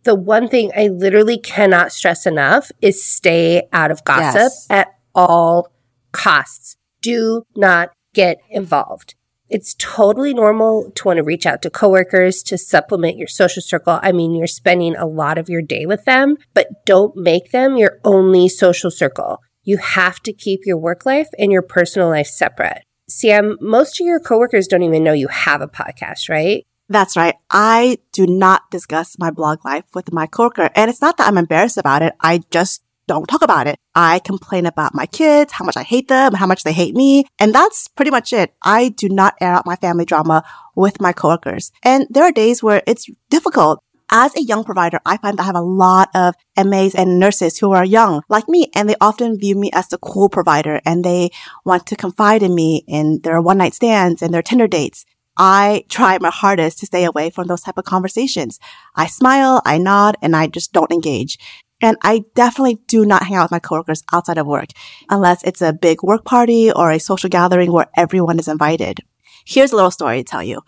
The 0.05 0.15
one 0.15 0.49
thing 0.49 0.73
I 0.77 0.89
literally 0.89 1.39
cannot 1.39 1.93
stress 1.93 2.27
enough 2.27 2.71
is 2.81 3.05
stay 3.05 3.63
out 3.73 3.91
of 3.91 4.05
gossip 4.05 4.35
Yes. 4.35 4.67
at 4.69 4.89
all 5.15 5.69
costs. 6.13 6.77
Do 7.01 7.45
not 7.57 7.91
get 8.15 8.39
involved. 8.51 9.15
It's 9.49 9.75
totally 9.79 10.33
normal 10.33 10.91
to 10.95 11.05
want 11.05 11.19
to 11.19 11.23
reach 11.23 11.45
out 11.45 11.61
to 11.63 11.71
coworkers 11.71 12.43
to 12.45 12.57
supplement 12.57 13.19
your 13.19 13.29
social 13.29 13.61
circle. 13.63 14.01
I 14.03 14.11
mean, 14.11 14.35
you're 14.35 14.47
spending 14.47 14.97
a 14.97 15.07
lot 15.07 15.37
of 15.37 15.51
your 15.51 15.61
day 15.61 15.85
with 15.85 16.05
them, 16.05 16.37
but 16.55 16.69
don't 16.87 17.15
make 17.17 17.51
them 17.51 17.77
your 17.77 17.99
only 18.05 18.49
social 18.49 18.91
circle. 18.91 19.41
You 19.65 19.79
have 19.79 20.21
to 20.21 20.33
keep 20.33 20.67
your 20.67 20.77
work 20.77 21.07
life 21.07 21.29
and 21.39 21.53
your 21.53 21.63
personal 21.63 22.09
life 22.09 22.27
separate. 22.27 22.83
Sam, 23.09 23.53
um, 23.53 23.59
most 23.61 24.01
of 24.01 24.07
your 24.07 24.21
coworkers 24.21 24.67
don't 24.67 24.83
even 24.83 25.05
know 25.05 25.13
you 25.13 25.29
have 25.29 25.61
a 25.61 25.69
podcast, 25.69 26.29
right? 26.29 26.65
That's 26.89 27.17
right. 27.17 27.37
I 27.51 27.99
do 28.13 28.27
not 28.27 28.71
discuss 28.71 29.19
my 29.19 29.31
blog 29.31 29.65
life 29.65 29.85
with 29.95 30.13
my 30.13 30.27
coworker. 30.27 30.71
And 30.75 30.91
it's 30.91 31.01
not 31.01 31.17
that 31.17 31.29
I'm 31.29 31.39
embarrassed 31.39 31.79
about 31.79 32.03
it. 32.03 32.15
I 32.21 32.43
just 32.51 32.83
don't 33.07 33.27
talk 33.27 33.43
about 33.43 33.67
it. 33.67 33.79
I 33.95 34.21
complain 34.21 34.67
about 34.67 34.95
my 34.95 35.07
kids, 35.07 35.53
how 35.53 35.65
much 35.65 35.77
I 35.77 35.83
hate 35.83 36.09
them, 36.09 36.35
how 36.35 36.47
much 36.47 36.65
they 36.65 36.73
hate 36.73 36.95
me. 36.95 37.25
And 37.39 37.55
that's 37.55 37.89
pretty 37.89 38.11
much 38.11 38.33
it. 38.33 38.55
I 38.63 38.91
do 38.91 39.09
not 39.09 39.35
air 39.41 39.53
out 39.53 39.67
my 39.67 39.77
family 39.77 40.05
drama 40.05 40.45
with 40.75 41.01
my 41.01 41.13
coworkers. 41.13 41.73
And 41.83 42.07
there 42.11 42.25
are 42.25 42.33
days 42.33 42.63
where 42.63 42.83
it's 42.87 43.09
difficult. 43.29 43.83
As 44.15 44.37
a 44.37 44.43
young 44.43 44.63
provider, 44.63 45.01
I 45.07 45.17
find 45.17 45.39
that 45.39 45.45
I 45.45 45.47
have 45.47 45.57
a 45.57 45.63
lot 45.63 46.11
of 46.15 46.35
MAs 46.63 46.95
and 46.95 47.19
nurses 47.19 47.57
who 47.57 47.73
are 47.73 47.83
young 47.83 48.21
like 48.29 48.47
me, 48.47 48.71
and 48.75 48.87
they 48.87 48.95
often 49.01 49.39
view 49.39 49.57
me 49.57 49.71
as 49.73 49.89
the 49.89 49.97
cool 49.97 50.29
provider 50.29 50.83
and 50.85 51.03
they 51.03 51.31
want 51.65 51.87
to 51.87 51.97
confide 51.97 52.43
in 52.43 52.55
me 52.55 52.85
in 52.87 53.21
their 53.23 53.41
one 53.41 53.57
night 53.57 53.73
stands 53.73 54.21
and 54.21 54.35
their 54.35 54.43
Tinder 54.43 54.69
dates. 54.69 55.07
I 55.39 55.85
try 55.89 56.19
my 56.21 56.29
hardest 56.29 56.79
to 56.81 56.87
stay 56.87 57.05
away 57.05 57.31
from 57.31 57.47
those 57.47 57.63
type 57.63 57.79
of 57.79 57.87
conversations. 57.87 58.59
I 58.95 59.07
smile, 59.07 59.63
I 59.65 59.79
nod, 59.79 60.19
and 60.21 60.37
I 60.37 60.47
just 60.47 60.75
don't 60.75 60.93
engage. 60.93 61.39
And 61.81 61.97
I 62.03 62.25
definitely 62.35 62.81
do 62.87 63.07
not 63.07 63.23
hang 63.23 63.37
out 63.37 63.45
with 63.45 63.53
my 63.53 63.61
coworkers 63.61 64.05
outside 64.13 64.37
of 64.37 64.47
work 64.47 64.69
unless 65.09 65.43
it's 65.43 65.63
a 65.63 65.73
big 65.73 66.03
work 66.03 66.27
party 66.27 66.71
or 66.71 66.91
a 66.91 67.01
social 67.01 67.31
gathering 67.31 67.73
where 67.73 67.89
everyone 67.97 68.39
is 68.39 68.47
invited. 68.47 69.01
Here's 69.47 69.73
a 69.73 69.77
little 69.77 69.91
story 69.91 70.19
to 70.19 70.25
tell 70.25 70.43
you. 70.43 70.61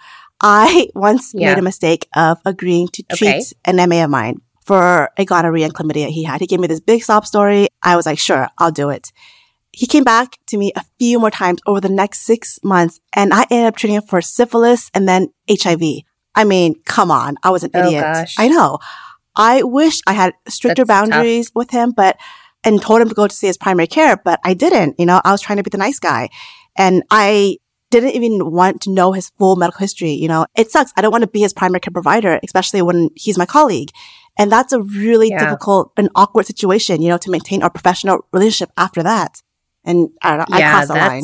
I 0.44 0.88
once 0.94 1.32
yeah. 1.34 1.50
made 1.50 1.58
a 1.58 1.62
mistake 1.62 2.06
of 2.14 2.38
agreeing 2.44 2.88
to 2.88 3.02
treat 3.14 3.28
okay. 3.28 3.42
an 3.64 3.88
MA 3.88 4.04
of 4.04 4.10
mine 4.10 4.42
for 4.60 5.10
a 5.16 5.24
gonorrhea 5.24 5.64
and 5.64 5.74
chlamydia 5.74 6.08
he 6.08 6.22
had. 6.22 6.40
He 6.40 6.46
gave 6.46 6.60
me 6.60 6.68
this 6.68 6.80
big 6.80 7.02
sob 7.02 7.26
story. 7.26 7.68
I 7.82 7.96
was 7.96 8.06
like, 8.06 8.18
sure, 8.18 8.48
I'll 8.58 8.70
do 8.70 8.90
it. 8.90 9.10
He 9.72 9.86
came 9.86 10.04
back 10.04 10.38
to 10.48 10.58
me 10.58 10.72
a 10.76 10.84
few 10.98 11.18
more 11.18 11.30
times 11.30 11.60
over 11.66 11.80
the 11.80 11.88
next 11.88 12.20
six 12.20 12.60
months 12.62 13.00
and 13.12 13.32
I 13.34 13.46
ended 13.50 13.66
up 13.66 13.76
treating 13.76 13.96
him 13.96 14.02
for 14.02 14.20
syphilis 14.20 14.90
and 14.94 15.08
then 15.08 15.32
HIV. 15.50 15.82
I 16.34 16.44
mean, 16.44 16.76
come 16.84 17.10
on. 17.10 17.36
I 17.42 17.50
was 17.50 17.64
an 17.64 17.70
oh, 17.74 17.86
idiot. 17.86 18.02
Gosh. 18.02 18.34
I 18.38 18.48
know. 18.48 18.78
I 19.36 19.62
wish 19.62 20.00
I 20.06 20.12
had 20.12 20.34
stricter 20.48 20.84
That's 20.84 21.08
boundaries 21.08 21.48
tough. 21.48 21.56
with 21.56 21.70
him, 21.70 21.90
but, 21.90 22.18
and 22.62 22.80
told 22.80 23.00
him 23.00 23.08
to 23.08 23.14
go 23.14 23.26
to 23.26 23.34
see 23.34 23.48
his 23.48 23.58
primary 23.58 23.88
care, 23.88 24.16
but 24.16 24.40
I 24.44 24.54
didn't. 24.54 24.98
You 24.98 25.06
know, 25.06 25.20
I 25.24 25.32
was 25.32 25.40
trying 25.40 25.56
to 25.56 25.64
be 25.64 25.70
the 25.70 25.78
nice 25.78 25.98
guy 25.98 26.28
and 26.76 27.02
I 27.10 27.58
didn't 28.00 28.14
even 28.14 28.50
want 28.50 28.82
to 28.82 28.90
know 28.90 29.12
his 29.12 29.30
full 29.38 29.56
medical 29.56 29.80
history. 29.80 30.12
You 30.12 30.28
know, 30.28 30.46
it 30.56 30.70
sucks. 30.70 30.92
I 30.96 31.02
don't 31.02 31.12
want 31.12 31.22
to 31.22 31.28
be 31.28 31.40
his 31.40 31.52
primary 31.52 31.80
care 31.80 31.92
provider, 31.92 32.40
especially 32.42 32.82
when 32.82 33.10
he's 33.14 33.38
my 33.38 33.46
colleague. 33.46 33.90
And 34.36 34.50
that's 34.50 34.72
a 34.72 34.82
really 34.82 35.28
yeah. 35.28 35.38
difficult 35.44 35.92
and 35.96 36.08
awkward 36.14 36.46
situation, 36.46 37.00
you 37.00 37.08
know, 37.08 37.18
to 37.18 37.30
maintain 37.30 37.62
our 37.62 37.70
professional 37.70 38.26
relationship 38.32 38.72
after 38.76 39.02
that. 39.02 39.42
And 39.84 40.08
I 40.22 40.36
don't 40.36 40.50
know, 40.50 40.58
yeah, 40.58 40.68
I 40.68 40.72
crossed 40.72 40.88
the 40.88 40.94
line. 40.94 41.22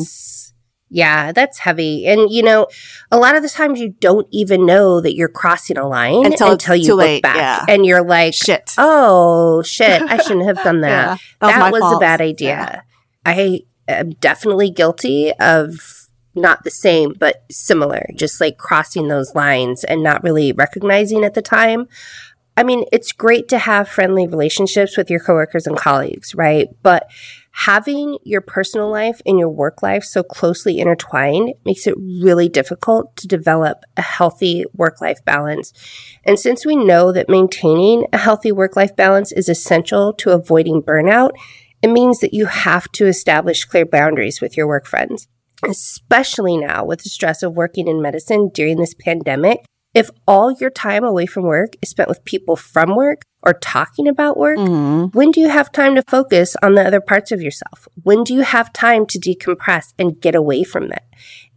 Yeah, 0.93 1.31
that's 1.31 1.59
heavy. 1.59 2.05
And 2.05 2.29
you 2.31 2.43
know, 2.43 2.67
a 3.11 3.17
lot 3.17 3.35
of 3.35 3.43
the 3.43 3.49
times 3.49 3.79
you 3.79 3.89
don't 3.99 4.27
even 4.31 4.65
know 4.65 5.01
that 5.01 5.15
you're 5.15 5.29
crossing 5.29 5.77
a 5.77 5.87
line 5.87 6.25
until, 6.25 6.51
until 6.51 6.75
you 6.75 6.95
look 6.95 7.05
late, 7.05 7.23
back 7.23 7.37
yeah. 7.37 7.65
and 7.73 7.85
you're 7.85 8.03
like, 8.03 8.33
shit. 8.33 8.73
Oh, 8.77 9.61
shit. 9.63 10.01
I 10.01 10.17
shouldn't 10.17 10.45
have 10.45 10.61
done 10.63 10.81
that. 10.81 10.89
yeah, 11.41 11.47
that 11.47 11.71
was, 11.71 11.79
that 11.79 11.85
was 11.85 11.95
a 11.95 11.99
bad 11.99 12.21
idea. 12.21 12.83
I 13.25 13.61
am 13.87 14.11
definitely 14.11 14.69
guilty 14.69 15.31
of 15.39 16.00
not 16.35 16.63
the 16.63 16.71
same, 16.71 17.13
but 17.17 17.43
similar, 17.51 18.05
just 18.15 18.39
like 18.39 18.57
crossing 18.57 19.07
those 19.07 19.35
lines 19.35 19.83
and 19.83 20.03
not 20.03 20.23
really 20.23 20.51
recognizing 20.51 21.23
at 21.23 21.33
the 21.33 21.41
time. 21.41 21.87
I 22.57 22.63
mean, 22.63 22.85
it's 22.91 23.11
great 23.11 23.47
to 23.49 23.57
have 23.57 23.87
friendly 23.87 24.27
relationships 24.27 24.97
with 24.97 25.09
your 25.09 25.21
coworkers 25.21 25.67
and 25.67 25.77
colleagues, 25.77 26.35
right? 26.35 26.67
But 26.83 27.09
having 27.51 28.17
your 28.23 28.41
personal 28.41 28.89
life 28.89 29.21
and 29.25 29.39
your 29.39 29.49
work 29.49 29.81
life 29.81 30.03
so 30.03 30.21
closely 30.21 30.79
intertwined 30.79 31.53
makes 31.65 31.87
it 31.87 31.95
really 31.97 32.49
difficult 32.49 33.15
to 33.17 33.27
develop 33.27 33.83
a 33.95 34.01
healthy 34.01 34.65
work 34.73 35.01
life 35.01 35.23
balance. 35.25 35.73
And 36.25 36.37
since 36.37 36.65
we 36.65 36.75
know 36.75 37.11
that 37.11 37.29
maintaining 37.29 38.05
a 38.11 38.17
healthy 38.17 38.51
work 38.51 38.75
life 38.75 38.95
balance 38.95 39.31
is 39.31 39.49
essential 39.49 40.13
to 40.13 40.31
avoiding 40.31 40.81
burnout, 40.81 41.31
it 41.81 41.89
means 41.89 42.19
that 42.19 42.33
you 42.33 42.45
have 42.45 42.91
to 42.93 43.07
establish 43.07 43.65
clear 43.65 43.85
boundaries 43.85 44.39
with 44.41 44.55
your 44.55 44.67
work 44.67 44.85
friends. 44.85 45.27
Especially 45.63 46.57
now 46.57 46.85
with 46.85 47.03
the 47.03 47.09
stress 47.09 47.43
of 47.43 47.55
working 47.55 47.87
in 47.87 48.01
medicine 48.01 48.49
during 48.53 48.77
this 48.77 48.93
pandemic, 48.93 49.63
if 49.93 50.09
all 50.25 50.51
your 50.51 50.69
time 50.69 51.03
away 51.03 51.25
from 51.25 51.43
work 51.43 51.73
is 51.81 51.89
spent 51.89 52.07
with 52.07 52.23
people 52.23 52.55
from 52.55 52.95
work 52.95 53.23
or 53.43 53.53
talking 53.53 54.07
about 54.07 54.37
work, 54.37 54.57
mm-hmm. 54.57 55.17
when 55.17 55.31
do 55.31 55.41
you 55.41 55.49
have 55.49 55.71
time 55.71 55.95
to 55.95 56.03
focus 56.07 56.55
on 56.61 56.75
the 56.75 56.85
other 56.85 57.01
parts 57.01 57.31
of 57.31 57.41
yourself? 57.41 57.87
When 58.01 58.23
do 58.23 58.33
you 58.33 58.41
have 58.41 58.71
time 58.71 59.05
to 59.07 59.19
decompress 59.19 59.93
and 59.99 60.21
get 60.21 60.33
away 60.33 60.63
from 60.63 60.87
that? 60.89 61.03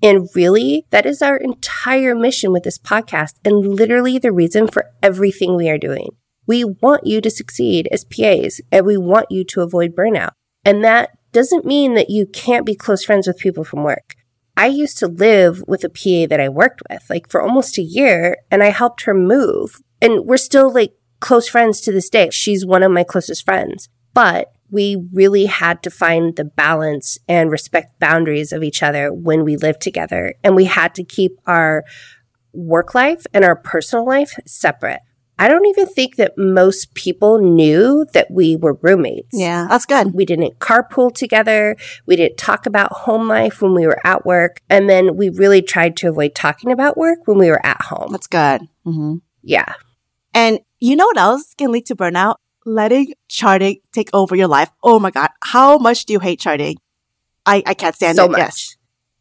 And 0.03 0.29
really, 0.35 0.87
that 0.91 1.07
is 1.07 1.23
our 1.23 1.37
entire 1.37 2.15
mission 2.15 2.53
with 2.53 2.65
this 2.65 2.79
podcast 2.79 3.35
and 3.45 3.75
literally 3.77 4.19
the 4.19 4.33
reason 4.33 4.67
for 4.67 4.91
everything 5.03 5.55
we 5.55 5.69
are 5.69 5.79
doing. 5.79 6.09
We 6.47 6.65
want 6.65 7.07
you 7.07 7.21
to 7.21 7.31
succeed 7.31 7.89
as 7.93 8.05
PAs 8.05 8.61
and 8.73 8.85
we 8.85 8.97
want 8.97 9.27
you 9.31 9.45
to 9.45 9.63
avoid 9.63 9.95
burnout. 9.95 10.33
And 10.65 10.83
that 10.85 11.11
doesn't 11.35 11.67
mean 11.67 11.95
that 11.95 12.09
you 12.09 12.27
can't 12.27 12.65
be 12.65 12.75
close 12.75 13.05
friends 13.05 13.27
with 13.27 13.39
people 13.39 13.65
from 13.65 13.83
work. 13.83 14.15
I 14.57 14.67
used 14.67 14.99
to 14.99 15.09
live 15.09 15.63
with 15.67 15.85
a 15.85 15.89
PA 15.89 16.29
that 16.29 16.41
I 16.41 16.49
worked 16.49 16.81
with 16.89 17.05
like 17.11 17.29
for 17.29 17.43
almost 17.43 17.77
a 17.77 17.83
year 17.83 18.39
and 18.51 18.63
I 18.63 18.71
helped 18.71 19.03
her 19.03 19.15
move. 19.15 19.83
And 20.01 20.25
we're 20.25 20.37
still 20.37 20.73
like 20.73 20.93
close 21.21 21.49
friends 21.49 21.81
to 21.83 21.93
this 21.93 22.09
day. 22.09 22.31
She's 22.31 22.65
one 22.65 22.83
of 22.83 22.93
my 22.93 23.05
closest 23.05 23.45
friends, 23.45 23.89
but 24.15 24.53
we 24.71 24.97
really 25.13 25.47
had 25.47 25.83
to 25.83 25.91
find 25.91 26.37
the 26.37 26.45
balance 26.45 27.19
and 27.29 27.51
respect 27.51 27.99
boundaries 27.99 28.53
of 28.53 28.63
each 28.63 28.83
other 28.83 29.13
when 29.13 29.45
we 29.45 29.57
lived 29.57 29.81
together. 29.81 30.35
And 30.43 30.55
we 30.55 30.65
had 30.65 30.95
to 30.95 31.05
keep 31.05 31.39
our 31.47 31.85
work 32.53 32.95
life 32.95 33.27
and 33.35 33.45
our 33.45 33.57
personal 33.57 34.07
life 34.07 34.35
separate. 34.47 35.01
I 35.39 35.49
don't 35.49 35.67
even 35.67 35.87
think 35.87 36.17
that 36.17 36.39
most 36.39 36.95
people 36.95 37.39
knew 37.39 38.07
that 38.13 38.31
we 38.31 38.55
were 38.55 38.75
roommates. 38.83 39.31
Yeah, 39.33 39.67
that's 39.69 39.85
good. 39.85 40.15
We 40.15 40.25
didn't 40.25 40.61
carpool 40.61 41.13
together. 41.13 41.77
We 42.07 42.15
didn't 42.15 42.39
talk 42.39 42.67
about 42.67 42.93
home 42.93 43.27
life 43.27 43.61
when 43.61 43.75
we 43.75 43.87
were 43.87 44.01
at 44.07 44.25
work. 44.25 44.61
And 44.71 44.89
then 44.89 45.17
we 45.17 45.31
really 45.31 45.61
tried 45.61 45.97
to 45.99 46.09
avoid 46.09 46.35
talking 46.35 46.71
about 46.71 46.97
work 46.97 47.27
when 47.27 47.39
we 47.39 47.49
were 47.49 47.65
at 47.67 47.83
home. 47.83 48.13
That's 48.13 48.29
good. 48.29 48.63
Mm-hmm. 48.87 49.17
Yeah. 49.43 49.75
And 50.33 50.61
you 50.79 50.95
know 50.95 51.07
what 51.07 51.19
else 51.19 51.55
can 51.59 51.73
lead 51.73 51.87
to 51.87 51.97
burnout? 51.97 52.37
Letting 52.65 53.15
charting 53.29 53.81
take 53.93 54.11
over 54.13 54.37
your 54.37 54.49
life. 54.49 54.71
Oh 54.83 54.99
my 54.99 55.11
God. 55.11 55.31
How 55.43 55.79
much 55.79 56.07
do 56.07 56.13
you 56.13 56.21
hate 56.21 56.39
charting? 56.41 56.77
I, 57.45 57.63
I 57.67 57.75
can't 57.75 57.95
stand 57.95 58.17
so 58.17 58.27
it. 58.27 58.31
Much. 58.31 58.39
Yes. 58.39 58.77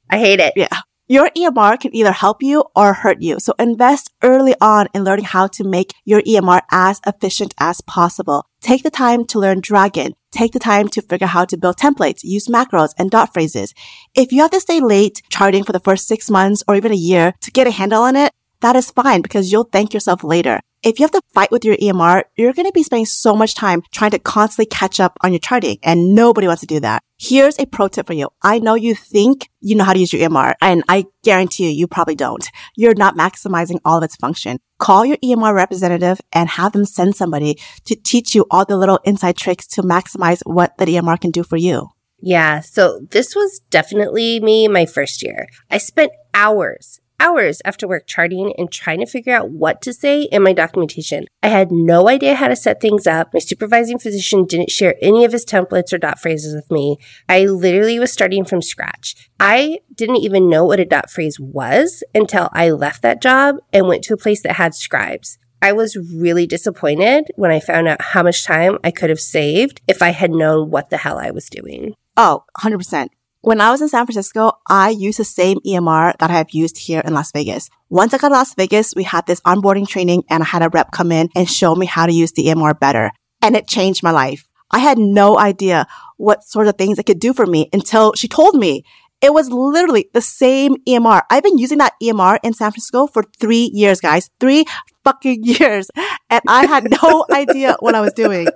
I 0.09 0.19
hate 0.19 0.39
it. 0.39 0.53
Yeah. 0.55 0.69
Your 1.07 1.29
EMR 1.37 1.77
can 1.81 1.93
either 1.93 2.13
help 2.13 2.41
you 2.41 2.63
or 2.77 2.93
hurt 2.93 3.21
you. 3.21 3.37
So 3.37 3.53
invest 3.59 4.09
early 4.23 4.55
on 4.61 4.87
in 4.93 5.03
learning 5.03 5.25
how 5.25 5.47
to 5.47 5.63
make 5.65 5.93
your 6.05 6.21
EMR 6.21 6.61
as 6.71 7.01
efficient 7.05 7.53
as 7.59 7.81
possible. 7.81 8.45
Take 8.61 8.83
the 8.83 8.89
time 8.89 9.25
to 9.25 9.39
learn 9.39 9.59
Dragon. 9.59 10.13
Take 10.31 10.53
the 10.53 10.59
time 10.59 10.87
to 10.87 11.01
figure 11.01 11.25
out 11.25 11.31
how 11.31 11.45
to 11.45 11.57
build 11.57 11.75
templates, 11.75 12.23
use 12.23 12.47
macros 12.47 12.93
and 12.97 13.11
dot 13.11 13.33
phrases. 13.33 13.73
If 14.15 14.31
you 14.31 14.41
have 14.43 14.51
to 14.51 14.61
stay 14.61 14.79
late 14.79 15.21
charting 15.29 15.65
for 15.65 15.73
the 15.73 15.81
first 15.81 16.07
six 16.07 16.29
months 16.29 16.63
or 16.69 16.75
even 16.75 16.93
a 16.93 16.95
year 16.95 17.33
to 17.41 17.51
get 17.51 17.67
a 17.67 17.71
handle 17.71 18.03
on 18.03 18.15
it, 18.15 18.31
that 18.61 18.77
is 18.77 18.89
fine 18.91 19.21
because 19.21 19.51
you'll 19.51 19.65
thank 19.65 19.93
yourself 19.93 20.23
later. 20.23 20.61
If 20.83 20.99
you 20.99 21.05
have 21.05 21.11
to 21.11 21.21
fight 21.33 21.49
with 21.49 21.63
your 21.63 21.77
EMR, 21.77 22.23
you're 22.35 22.51
going 22.51 22.65
to 22.65 22.73
be 22.73 22.83
spending 22.83 23.05
so 23.05 23.33
much 23.37 23.55
time 23.55 23.83
trying 23.93 24.11
to 24.11 24.19
constantly 24.19 24.65
catch 24.65 24.99
up 24.99 25.17
on 25.21 25.31
your 25.31 25.39
charting 25.39 25.77
and 25.81 26.13
nobody 26.13 26.45
wants 26.45 26.59
to 26.59 26.67
do 26.67 26.81
that. 26.81 27.01
Here's 27.17 27.57
a 27.57 27.65
pro 27.65 27.87
tip 27.87 28.05
for 28.05 28.11
you. 28.11 28.27
I 28.41 28.59
know 28.59 28.75
you 28.75 28.93
think 28.93 29.49
you 29.61 29.77
know 29.77 29.85
how 29.85 29.93
to 29.93 29.99
use 29.99 30.11
your 30.11 30.29
EMR 30.29 30.55
and 30.61 30.83
I 30.89 31.05
guarantee 31.23 31.67
you, 31.67 31.69
you 31.69 31.87
probably 31.87 32.15
don't. 32.15 32.45
You're 32.75 32.95
not 32.95 33.15
maximizing 33.15 33.79
all 33.85 33.97
of 33.97 34.03
its 34.03 34.17
function. 34.17 34.59
Call 34.77 35.05
your 35.05 35.15
EMR 35.23 35.55
representative 35.55 36.19
and 36.33 36.49
have 36.49 36.73
them 36.73 36.83
send 36.83 37.15
somebody 37.15 37.57
to 37.85 37.95
teach 37.95 38.35
you 38.35 38.45
all 38.51 38.65
the 38.65 38.75
little 38.75 38.99
inside 39.05 39.37
tricks 39.37 39.65
to 39.67 39.83
maximize 39.83 40.41
what 40.45 40.77
the 40.77 40.85
EMR 40.85 41.17
can 41.21 41.31
do 41.31 41.43
for 41.43 41.55
you. 41.55 41.91
Yeah. 42.19 42.59
So 42.59 42.99
this 43.11 43.35
was 43.35 43.61
definitely 43.69 44.41
me 44.41 44.67
my 44.67 44.85
first 44.85 45.23
year. 45.23 45.47
I 45.71 45.77
spent 45.77 46.11
hours 46.33 46.99
hours 47.23 47.61
after 47.63 47.87
work 47.87 48.05
charting 48.05 48.53
and 48.57 48.71
trying 48.71 48.99
to 48.99 49.05
figure 49.05 49.33
out 49.33 49.49
what 49.49 49.81
to 49.81 49.93
say 49.93 50.23
in 50.23 50.43
my 50.43 50.53
documentation. 50.53 51.25
I 51.41 51.47
had 51.47 51.71
no 51.71 52.09
idea 52.09 52.35
how 52.35 52.49
to 52.49 52.55
set 52.55 52.81
things 52.81 53.07
up. 53.07 53.33
My 53.33 53.39
supervising 53.39 53.97
physician 53.97 54.45
didn't 54.45 54.71
share 54.71 54.95
any 55.01 55.23
of 55.23 55.31
his 55.31 55.45
templates 55.45 55.93
or 55.93 55.97
dot 55.97 56.19
phrases 56.19 56.53
with 56.53 56.69
me. 56.69 56.97
I 57.29 57.45
literally 57.45 57.97
was 57.97 58.11
starting 58.11 58.43
from 58.43 58.61
scratch. 58.61 59.29
I 59.39 59.79
didn't 59.95 60.17
even 60.17 60.49
know 60.49 60.65
what 60.65 60.79
a 60.79 60.85
dot 60.85 61.09
phrase 61.09 61.39
was 61.39 62.03
until 62.13 62.49
I 62.51 62.71
left 62.71 63.01
that 63.01 63.21
job 63.21 63.55
and 63.71 63.87
went 63.87 64.03
to 64.05 64.13
a 64.13 64.17
place 64.17 64.43
that 64.43 64.53
had 64.53 64.75
scribes. 64.75 65.37
I 65.61 65.71
was 65.71 65.95
really 65.95 66.45
disappointed 66.45 67.31
when 67.37 67.49
I 67.49 67.61
found 67.61 67.87
out 67.87 68.01
how 68.01 68.23
much 68.23 68.43
time 68.43 68.79
I 68.83 68.91
could 68.91 69.09
have 69.09 69.21
saved 69.21 69.81
if 69.87 70.01
I 70.01 70.09
had 70.09 70.31
known 70.31 70.69
what 70.69 70.89
the 70.89 70.97
hell 70.97 71.17
I 71.17 71.31
was 71.31 71.49
doing. 71.49 71.95
Oh, 72.17 72.43
100%. 72.59 73.07
When 73.43 73.59
I 73.59 73.71
was 73.71 73.81
in 73.81 73.89
San 73.89 74.05
Francisco, 74.05 74.53
I 74.69 74.91
used 74.91 75.19
the 75.19 75.25
same 75.25 75.57
EMR 75.67 76.13
that 76.19 76.29
I 76.29 76.35
have 76.35 76.51
used 76.51 76.77
here 76.77 77.01
in 77.03 77.13
Las 77.13 77.33
Vegas. 77.33 77.69
Once 77.89 78.13
I 78.13 78.17
got 78.17 78.29
to 78.29 78.35
Las 78.35 78.55
Vegas, 78.55 78.93
we 78.95 79.03
had 79.03 79.25
this 79.25 79.41
onboarding 79.41 79.85
training 79.85 80.23
and 80.29 80.41
I 80.41 80.45
had 80.45 80.63
a 80.63 80.69
rep 80.69 80.93
come 80.93 81.11
in 81.11 81.27
and 81.35 81.49
show 81.49 81.75
me 81.75 81.85
how 81.85 82.05
to 82.05 82.13
use 82.13 82.31
the 82.31 82.45
EMR 82.45 82.79
better. 82.79 83.11
And 83.41 83.57
it 83.57 83.67
changed 83.67 84.01
my 84.01 84.11
life. 84.11 84.45
I 84.71 84.79
had 84.79 84.97
no 84.97 85.37
idea 85.37 85.87
what 86.15 86.45
sort 86.45 86.69
of 86.69 86.77
things 86.77 86.97
it 86.97 87.05
could 87.05 87.19
do 87.19 87.33
for 87.33 87.45
me 87.45 87.67
until 87.73 88.13
she 88.13 88.29
told 88.29 88.55
me. 88.55 88.85
It 89.21 89.33
was 89.33 89.49
literally 89.49 90.09
the 90.13 90.21
same 90.21 90.77
EMR. 90.87 91.23
I've 91.29 91.43
been 91.43 91.57
using 91.57 91.79
that 91.79 91.95
EMR 92.01 92.39
in 92.43 92.53
San 92.53 92.71
Francisco 92.71 93.07
for 93.07 93.23
three 93.41 93.69
years, 93.73 93.99
guys. 93.99 94.29
Three 94.39 94.63
fucking 95.03 95.43
years. 95.43 95.89
And 96.29 96.41
I 96.47 96.65
had 96.65 96.89
no 96.89 97.25
idea 97.31 97.75
what 97.81 97.93
I 97.93 97.99
was 97.99 98.13
doing. 98.13 98.47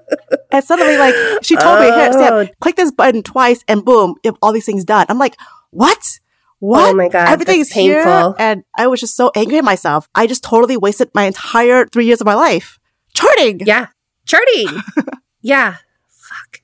And 0.52 0.64
suddenly, 0.64 0.98
like, 0.98 1.16
she 1.42 1.56
told 1.56 1.80
me, 1.80 1.86
here, 1.86 2.12
Sam, 2.14 2.34
Oh. 2.34 2.48
click 2.60 2.76
this 2.76 2.92
button 2.92 3.24
twice 3.24 3.64
and 3.68 3.84
boom, 3.86 4.16
if 4.24 4.36
all 4.42 4.52
these 4.52 4.66
things 4.66 4.84
done. 4.84 5.06
I'm 5.10 5.18
like, 5.20 5.38
what? 5.72 5.98
Oh 6.00 6.20
what? 6.60 6.94
Oh 6.94 6.96
my 6.96 7.08
God, 7.08 7.30
Everything's 7.30 7.68
that's 7.70 7.76
painful. 7.76 8.12
here. 8.12 8.36
And 8.40 8.64
I 8.78 8.88
was 8.88 9.00
just 9.00 9.16
so 9.16 9.32
angry 9.36 9.58
at 9.60 9.64
myself. 9.64 10.08
I 10.16 10.26
just 10.28 10.44
totally 10.44 10.76
wasted 10.76 11.10
my 11.14 11.26
entire 11.26 11.86
three 11.86 12.06
years 12.06 12.20
of 12.20 12.26
my 12.26 12.34
life 12.34 12.80
charting. 13.14 13.60
Yeah. 13.66 13.88
Charting. 14.26 14.68
yeah. 15.42 15.76
Fuck. 16.10 16.62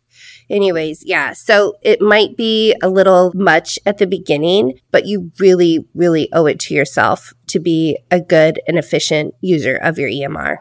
Anyways, 0.49 1.03
yeah. 1.05 1.33
So 1.33 1.75
it 1.83 2.01
might 2.01 2.35
be 2.35 2.75
a 2.81 2.89
little 2.89 3.31
much 3.35 3.77
at 3.85 3.97
the 3.99 4.07
beginning, 4.07 4.79
but 4.91 5.05
you 5.05 5.31
really, 5.39 5.85
really 5.93 6.27
owe 6.33 6.47
it 6.47 6.59
to 6.61 6.73
yourself 6.73 7.33
to 7.47 7.59
be 7.59 7.97
a 8.11 8.19
good 8.19 8.59
and 8.67 8.77
efficient 8.77 9.35
user 9.41 9.75
of 9.75 9.97
your 9.99 10.09
EMR. 10.09 10.57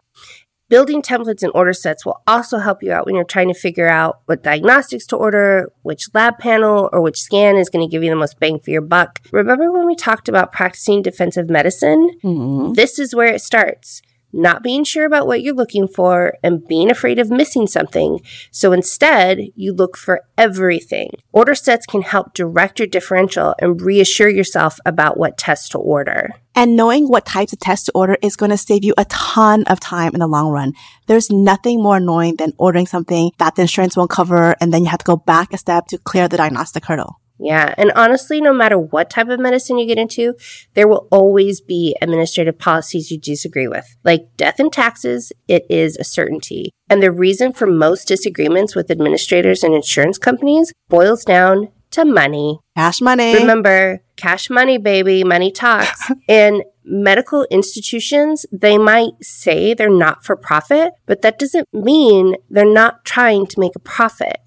Building 0.72 1.02
templates 1.02 1.42
and 1.42 1.52
order 1.54 1.74
sets 1.74 2.06
will 2.06 2.22
also 2.26 2.56
help 2.56 2.82
you 2.82 2.92
out 2.94 3.04
when 3.04 3.14
you're 3.14 3.24
trying 3.24 3.48
to 3.48 3.54
figure 3.54 3.88
out 3.88 4.20
what 4.24 4.42
diagnostics 4.42 5.06
to 5.08 5.16
order, 5.16 5.70
which 5.82 6.08
lab 6.14 6.38
panel 6.38 6.88
or 6.94 7.02
which 7.02 7.20
scan 7.20 7.58
is 7.58 7.68
going 7.68 7.86
to 7.86 7.92
give 7.92 8.02
you 8.02 8.08
the 8.08 8.16
most 8.16 8.40
bang 8.40 8.58
for 8.58 8.70
your 8.70 8.80
buck. 8.80 9.18
Remember 9.32 9.70
when 9.70 9.86
we 9.86 9.94
talked 9.94 10.30
about 10.30 10.50
practicing 10.50 11.02
defensive 11.02 11.50
medicine? 11.50 12.12
Mhm. 12.24 12.74
This 12.74 12.98
is 12.98 13.14
where 13.14 13.34
it 13.34 13.42
starts. 13.42 14.00
Not 14.32 14.62
being 14.62 14.84
sure 14.84 15.04
about 15.04 15.26
what 15.26 15.42
you're 15.42 15.54
looking 15.54 15.86
for 15.86 16.34
and 16.42 16.66
being 16.66 16.90
afraid 16.90 17.18
of 17.18 17.30
missing 17.30 17.66
something. 17.66 18.20
So 18.50 18.72
instead, 18.72 19.40
you 19.54 19.74
look 19.74 19.96
for 19.96 20.22
everything. 20.38 21.10
Order 21.32 21.54
sets 21.54 21.84
can 21.84 22.02
help 22.02 22.32
direct 22.32 22.78
your 22.78 22.88
differential 22.88 23.54
and 23.58 23.80
reassure 23.80 24.30
yourself 24.30 24.78
about 24.86 25.18
what 25.18 25.36
tests 25.36 25.68
to 25.70 25.78
order. 25.78 26.30
And 26.54 26.76
knowing 26.76 27.08
what 27.08 27.26
types 27.26 27.52
of 27.52 27.60
tests 27.60 27.86
to 27.86 27.92
order 27.94 28.16
is 28.22 28.36
going 28.36 28.50
to 28.50 28.56
save 28.56 28.84
you 28.84 28.94
a 28.96 29.04
ton 29.06 29.64
of 29.64 29.80
time 29.80 30.14
in 30.14 30.20
the 30.20 30.26
long 30.26 30.50
run. 30.50 30.72
There's 31.06 31.30
nothing 31.30 31.82
more 31.82 31.96
annoying 31.96 32.36
than 32.36 32.52
ordering 32.58 32.86
something 32.86 33.32
that 33.38 33.54
the 33.54 33.62
insurance 33.62 33.96
won't 33.96 34.10
cover 34.10 34.56
and 34.60 34.72
then 34.72 34.84
you 34.84 34.90
have 34.90 35.00
to 35.00 35.04
go 35.04 35.16
back 35.16 35.52
a 35.52 35.58
step 35.58 35.86
to 35.88 35.98
clear 35.98 36.28
the 36.28 36.36
diagnostic 36.36 36.84
hurdle. 36.84 37.18
Yeah. 37.42 37.74
And 37.76 37.92
honestly, 37.96 38.40
no 38.40 38.52
matter 38.52 38.78
what 38.78 39.10
type 39.10 39.28
of 39.28 39.40
medicine 39.40 39.78
you 39.78 39.86
get 39.86 39.98
into, 39.98 40.34
there 40.74 40.86
will 40.86 41.08
always 41.10 41.60
be 41.60 41.96
administrative 42.00 42.58
policies 42.58 43.10
you 43.10 43.18
disagree 43.18 43.68
with. 43.68 43.96
Like 44.04 44.28
death 44.36 44.60
and 44.60 44.72
taxes, 44.72 45.32
it 45.48 45.66
is 45.68 45.96
a 45.96 46.04
certainty. 46.04 46.72
And 46.88 47.02
the 47.02 47.10
reason 47.10 47.52
for 47.52 47.66
most 47.66 48.06
disagreements 48.06 48.76
with 48.76 48.90
administrators 48.90 49.64
and 49.64 49.74
insurance 49.74 50.18
companies 50.18 50.72
boils 50.88 51.24
down 51.24 51.68
to 51.92 52.04
money. 52.04 52.58
Cash 52.76 53.00
money. 53.00 53.34
Remember, 53.34 54.02
cash 54.16 54.50
money, 54.50 54.78
baby, 54.78 55.24
money 55.24 55.50
talks. 55.50 56.10
and 56.28 56.62
medical 56.84 57.46
institutions, 57.50 58.46
they 58.52 58.78
might 58.78 59.12
say 59.20 59.74
they're 59.74 59.90
not 59.90 60.24
for 60.24 60.36
profit, 60.36 60.92
but 61.06 61.22
that 61.22 61.38
doesn't 61.38 61.68
mean 61.72 62.36
they're 62.50 62.64
not 62.64 63.04
trying 63.04 63.46
to 63.46 63.60
make 63.60 63.76
a 63.76 63.80
profit. 63.80 64.38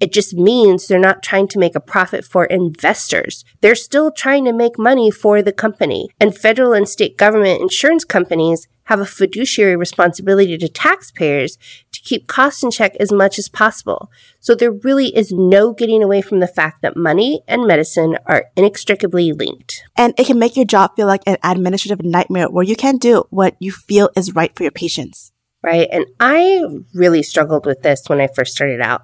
It 0.00 0.12
just 0.12 0.34
means 0.34 0.86
they're 0.86 0.98
not 0.98 1.22
trying 1.22 1.48
to 1.48 1.58
make 1.58 1.74
a 1.74 1.80
profit 1.80 2.24
for 2.24 2.44
investors. 2.44 3.44
They're 3.60 3.74
still 3.74 4.10
trying 4.10 4.44
to 4.44 4.52
make 4.52 4.78
money 4.78 5.10
for 5.10 5.42
the 5.42 5.52
company. 5.52 6.08
And 6.20 6.36
federal 6.36 6.72
and 6.72 6.88
state 6.88 7.16
government 7.16 7.60
insurance 7.60 8.04
companies 8.04 8.68
have 8.84 9.00
a 9.00 9.06
fiduciary 9.06 9.76
responsibility 9.76 10.56
to 10.56 10.68
taxpayers 10.68 11.58
to 11.92 12.00
keep 12.00 12.26
costs 12.26 12.62
in 12.62 12.70
check 12.70 12.96
as 12.98 13.12
much 13.12 13.38
as 13.38 13.48
possible. 13.48 14.10
So 14.40 14.54
there 14.54 14.72
really 14.72 15.14
is 15.14 15.30
no 15.30 15.74
getting 15.74 16.02
away 16.02 16.22
from 16.22 16.40
the 16.40 16.46
fact 16.46 16.80
that 16.80 16.96
money 16.96 17.42
and 17.46 17.66
medicine 17.66 18.16
are 18.24 18.46
inextricably 18.56 19.32
linked. 19.32 19.82
And 19.94 20.14
it 20.18 20.26
can 20.26 20.38
make 20.38 20.56
your 20.56 20.64
job 20.64 20.96
feel 20.96 21.06
like 21.06 21.22
an 21.26 21.36
administrative 21.42 22.02
nightmare 22.02 22.48
where 22.48 22.64
you 22.64 22.76
can't 22.76 23.00
do 23.00 23.24
what 23.28 23.56
you 23.60 23.72
feel 23.72 24.08
is 24.16 24.34
right 24.34 24.56
for 24.56 24.62
your 24.62 24.72
patients. 24.72 25.32
Right? 25.62 25.88
And 25.90 26.06
I 26.20 26.64
really 26.94 27.22
struggled 27.22 27.66
with 27.66 27.82
this 27.82 28.02
when 28.06 28.20
I 28.20 28.28
first 28.28 28.54
started 28.54 28.80
out. 28.80 29.02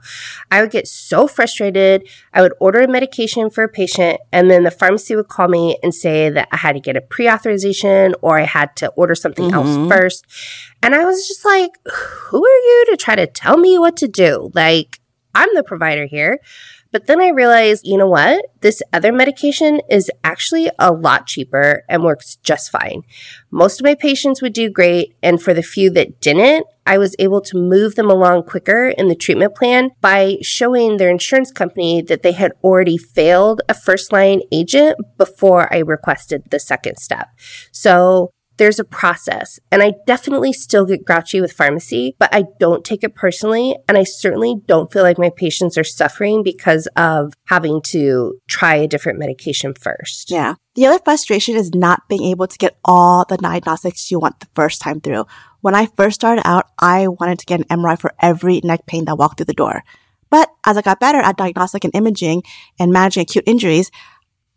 I 0.50 0.60
would 0.60 0.70
get 0.70 0.86
so 0.86 1.26
frustrated. 1.26 2.08
I 2.32 2.42
would 2.42 2.52
order 2.60 2.80
a 2.80 2.88
medication 2.88 3.50
for 3.50 3.64
a 3.64 3.68
patient, 3.68 4.20
and 4.32 4.50
then 4.50 4.62
the 4.62 4.70
pharmacy 4.70 5.16
would 5.16 5.28
call 5.28 5.48
me 5.48 5.78
and 5.82 5.94
say 5.94 6.30
that 6.30 6.48
I 6.52 6.56
had 6.56 6.74
to 6.74 6.80
get 6.80 6.96
a 6.96 7.00
pre 7.00 7.28
authorization 7.28 8.14
or 8.22 8.38
I 8.38 8.44
had 8.44 8.76
to 8.76 8.88
order 8.90 9.14
something 9.14 9.50
Mhm. 9.50 9.54
else 9.54 9.92
first. 9.92 10.24
And 10.82 10.94
I 10.94 11.04
was 11.04 11.26
just 11.26 11.44
like, 11.44 11.70
who 11.92 12.44
are 12.44 12.58
you 12.68 12.86
to 12.90 12.96
try 12.96 13.16
to 13.16 13.26
tell 13.26 13.56
me 13.56 13.78
what 13.78 13.96
to 13.98 14.08
do? 14.08 14.50
Like, 14.54 15.00
I'm 15.34 15.48
the 15.54 15.64
provider 15.64 16.06
here. 16.06 16.38
But 16.94 17.08
then 17.08 17.20
I 17.20 17.30
realized, 17.30 17.84
you 17.84 17.98
know 17.98 18.06
what? 18.06 18.46
This 18.60 18.80
other 18.92 19.10
medication 19.10 19.80
is 19.90 20.12
actually 20.22 20.70
a 20.78 20.92
lot 20.92 21.26
cheaper 21.26 21.82
and 21.88 22.04
works 22.04 22.36
just 22.36 22.70
fine. 22.70 23.02
Most 23.50 23.80
of 23.80 23.84
my 23.84 23.96
patients 23.96 24.40
would 24.40 24.52
do 24.52 24.70
great, 24.70 25.16
and 25.20 25.42
for 25.42 25.52
the 25.52 25.64
few 25.64 25.90
that 25.90 26.20
didn't, 26.20 26.68
I 26.86 26.98
was 26.98 27.16
able 27.18 27.40
to 27.40 27.58
move 27.58 27.96
them 27.96 28.08
along 28.08 28.44
quicker 28.44 28.86
in 28.86 29.08
the 29.08 29.16
treatment 29.16 29.56
plan 29.56 29.90
by 30.00 30.36
showing 30.40 30.98
their 30.98 31.10
insurance 31.10 31.50
company 31.50 32.00
that 32.02 32.22
they 32.22 32.30
had 32.30 32.52
already 32.62 32.96
failed 32.96 33.60
a 33.68 33.74
first 33.74 34.12
line 34.12 34.42
agent 34.52 34.96
before 35.18 35.74
I 35.74 35.78
requested 35.78 36.44
the 36.52 36.60
second 36.60 36.98
step. 36.98 37.26
So 37.72 38.30
there's 38.56 38.78
a 38.78 38.84
process, 38.84 39.58
and 39.70 39.82
I 39.82 39.94
definitely 40.06 40.52
still 40.52 40.84
get 40.86 41.04
grouchy 41.04 41.40
with 41.40 41.52
pharmacy, 41.52 42.14
but 42.18 42.34
I 42.34 42.44
don't 42.60 42.84
take 42.84 43.02
it 43.02 43.14
personally, 43.14 43.76
and 43.88 43.98
I 43.98 44.04
certainly 44.04 44.56
don't 44.66 44.92
feel 44.92 45.02
like 45.02 45.18
my 45.18 45.30
patients 45.30 45.76
are 45.76 45.84
suffering 45.84 46.42
because 46.42 46.86
of 46.96 47.34
having 47.46 47.82
to 47.86 48.38
try 48.48 48.76
a 48.76 48.88
different 48.88 49.18
medication 49.18 49.74
first. 49.74 50.30
Yeah. 50.30 50.54
The 50.74 50.86
other 50.86 50.98
frustration 51.04 51.56
is 51.56 51.74
not 51.74 52.02
being 52.08 52.24
able 52.24 52.46
to 52.46 52.58
get 52.58 52.76
all 52.84 53.24
the 53.28 53.36
diagnostics 53.36 54.10
you 54.10 54.18
want 54.18 54.40
the 54.40 54.48
first 54.54 54.80
time 54.80 55.00
through. 55.00 55.24
When 55.60 55.74
I 55.74 55.86
first 55.96 56.16
started 56.16 56.46
out, 56.46 56.66
I 56.78 57.08
wanted 57.08 57.38
to 57.40 57.46
get 57.46 57.60
an 57.60 57.78
MRI 57.78 57.98
for 57.98 58.12
every 58.20 58.60
neck 58.62 58.86
pain 58.86 59.04
that 59.04 59.16
walked 59.16 59.38
through 59.38 59.46
the 59.46 59.54
door. 59.54 59.82
But 60.30 60.50
as 60.66 60.76
I 60.76 60.82
got 60.82 60.98
better 60.98 61.18
at 61.18 61.36
diagnostic 61.36 61.84
and 61.84 61.94
imaging 61.94 62.42
and 62.80 62.92
managing 62.92 63.22
acute 63.22 63.44
injuries, 63.46 63.92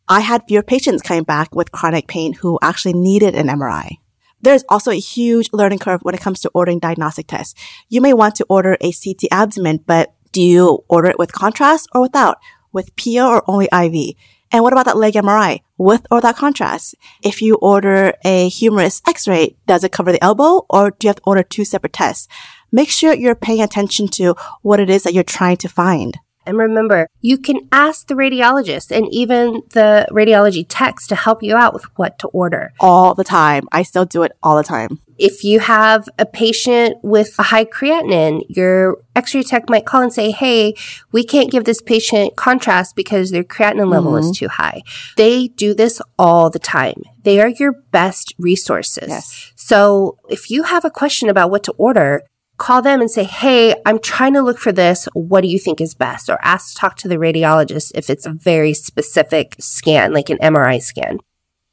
I 0.09 0.21
had 0.21 0.43
fewer 0.47 0.63
patients 0.63 1.01
coming 1.01 1.23
back 1.23 1.53
with 1.53 1.71
chronic 1.71 2.07
pain 2.07 2.33
who 2.33 2.57
actually 2.61 2.93
needed 2.93 3.35
an 3.35 3.47
MRI. 3.47 3.97
There's 4.41 4.63
also 4.69 4.91
a 4.91 4.99
huge 4.99 5.49
learning 5.51 5.79
curve 5.79 6.01
when 6.01 6.15
it 6.15 6.21
comes 6.21 6.39
to 6.41 6.51
ordering 6.53 6.79
diagnostic 6.79 7.27
tests. 7.27 7.55
You 7.89 7.99
may 7.99 8.13
want 8.13 8.35
to 8.35 8.45
order 8.47 8.77
a 8.79 8.93
CT 8.93 9.25
abdomen, 9.31 9.83
but 9.85 10.13
do 10.31 10.41
you 10.41 10.85
order 10.87 11.09
it 11.09 11.19
with 11.19 11.33
contrast 11.33 11.89
or 11.93 12.01
without? 12.01 12.37
With 12.71 12.95
PO 12.95 13.27
or 13.27 13.43
only 13.49 13.67
IV? 13.73 14.15
And 14.51 14.63
what 14.63 14.71
about 14.71 14.85
that 14.85 14.95
leg 14.97 15.15
MRI? 15.15 15.59
With 15.77 16.07
or 16.09 16.19
without 16.19 16.37
contrast? 16.37 16.95
If 17.21 17.41
you 17.41 17.55
order 17.55 18.13
a 18.23 18.47
humerus 18.47 19.01
x-ray, 19.07 19.57
does 19.65 19.83
it 19.83 19.91
cover 19.91 20.11
the 20.11 20.23
elbow 20.23 20.65
or 20.69 20.91
do 20.91 21.07
you 21.07 21.09
have 21.09 21.17
to 21.17 21.23
order 21.25 21.43
two 21.43 21.65
separate 21.65 21.93
tests? 21.93 22.27
Make 22.71 22.89
sure 22.89 23.13
you're 23.13 23.35
paying 23.35 23.61
attention 23.61 24.07
to 24.09 24.35
what 24.61 24.79
it 24.79 24.89
is 24.89 25.03
that 25.03 25.13
you're 25.13 25.23
trying 25.23 25.57
to 25.57 25.69
find. 25.69 26.17
And 26.47 26.57
remember, 26.57 27.09
you 27.21 27.37
can 27.37 27.67
ask 27.71 28.07
the 28.07 28.13
radiologist 28.13 28.95
and 28.95 29.07
even 29.13 29.63
the 29.73 30.07
radiology 30.11 30.65
techs 30.67 31.05
to 31.07 31.15
help 31.15 31.43
you 31.43 31.55
out 31.55 31.73
with 31.73 31.83
what 31.97 32.17
to 32.19 32.27
order. 32.29 32.73
All 32.79 33.13
the 33.13 33.23
time. 33.23 33.67
I 33.71 33.83
still 33.83 34.05
do 34.05 34.23
it 34.23 34.31
all 34.41 34.55
the 34.55 34.63
time. 34.63 34.99
If 35.17 35.43
you 35.43 35.59
have 35.59 36.07
a 36.17 36.25
patient 36.25 36.97
with 37.03 37.33
a 37.39 37.43
high 37.43 37.65
creatinine, 37.65 38.43
your 38.49 38.97
x-ray 39.15 39.43
tech 39.43 39.67
might 39.67 39.85
call 39.85 40.01
and 40.01 40.13
say, 40.13 40.31
Hey, 40.31 40.75
we 41.11 41.23
can't 41.23 41.51
give 41.51 41.65
this 41.65 41.81
patient 41.81 42.35
contrast 42.35 42.95
because 42.95 43.31
their 43.31 43.43
creatinine 43.43 43.91
level 43.91 44.15
is 44.15 44.27
mm-hmm. 44.27 44.45
too 44.45 44.47
high. 44.47 44.83
They 45.17 45.49
do 45.49 45.73
this 45.73 46.01
all 46.17 46.49
the 46.49 46.59
time. 46.59 47.01
They 47.23 47.41
are 47.41 47.49
your 47.49 47.73
best 47.91 48.33
resources. 48.37 49.09
Yes. 49.09 49.51
So 49.55 50.17
if 50.29 50.49
you 50.49 50.63
have 50.63 50.85
a 50.85 50.91
question 50.91 51.29
about 51.29 51.51
what 51.51 51.63
to 51.63 51.73
order, 51.73 52.21
call 52.57 52.81
them 52.81 53.01
and 53.01 53.09
say, 53.09 53.23
Hey, 53.23 53.75
I'm 53.85 53.99
trying 53.99 54.33
to 54.33 54.41
look 54.41 54.57
for 54.57 54.71
this. 54.71 55.07
What 55.13 55.41
do 55.41 55.47
you 55.47 55.59
think 55.59 55.81
is 55.81 55.93
best? 55.93 56.29
Or 56.29 56.39
ask 56.43 56.73
to 56.73 56.79
talk 56.79 56.95
to 56.97 57.07
the 57.07 57.17
radiologist 57.17 57.91
if 57.95 58.09
it's 58.09 58.25
a 58.25 58.33
very 58.33 58.73
specific 58.73 59.55
scan, 59.59 60.13
like 60.13 60.29
an 60.29 60.37
MRI 60.39 60.81
scan. 60.81 61.19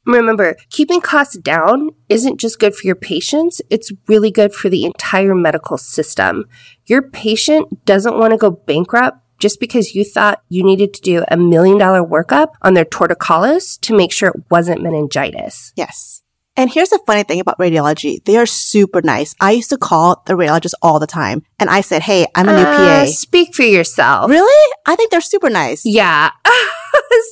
Remember, 0.05 0.55
keeping 0.69 1.01
costs 1.01 1.35
down 1.37 1.89
isn't 2.09 2.39
just 2.39 2.59
good 2.59 2.75
for 2.75 2.85
your 2.85 2.95
patients, 2.95 3.59
it's 3.71 3.91
really 4.07 4.29
good 4.29 4.53
for 4.53 4.69
the 4.69 4.85
entire 4.85 5.33
medical 5.33 5.79
system. 5.79 6.45
Your 6.85 7.01
patient 7.01 7.85
doesn't 7.85 8.17
want 8.17 8.31
to 8.31 8.37
go 8.37 8.51
bankrupt 8.51 9.17
just 9.39 9.59
because 9.59 9.95
you 9.95 10.03
thought 10.03 10.43
you 10.47 10.63
needed 10.63 10.93
to 10.93 11.01
do 11.01 11.25
a 11.27 11.37
million 11.37 11.79
dollar 11.79 12.03
workup 12.03 12.49
on 12.61 12.75
their 12.75 12.85
torticollis 12.85 13.79
to 13.81 13.95
make 13.95 14.11
sure 14.11 14.29
it 14.29 14.43
wasn't 14.51 14.81
meningitis. 14.81 15.73
Yes. 15.75 16.14
And 16.57 16.69
here's 16.71 16.89
the 16.89 16.99
funny 17.05 17.23
thing 17.23 17.39
about 17.41 17.57
radiology. 17.59 18.23
They 18.23 18.37
are 18.37 18.45
super 18.45 19.01
nice. 19.01 19.35
I 19.41 19.51
used 19.51 19.69
to 19.71 19.77
call 19.77 20.23
the 20.25 20.33
radiologist 20.33 20.73
all 20.81 20.99
the 20.99 21.07
time 21.07 21.43
and 21.59 21.69
I 21.69 21.81
said, 21.81 22.01
Hey, 22.03 22.27
I'm 22.33 22.47
a 22.47 22.53
new 22.55 22.63
Uh, 22.63 22.77
PA. 22.77 23.05
Speak 23.07 23.53
for 23.53 23.63
yourself. 23.63 24.29
Really? 24.29 24.73
I 24.85 24.95
think 24.95 25.11
they're 25.11 25.19
super 25.21 25.49
nice. 25.49 25.85
Yeah. 25.85 26.31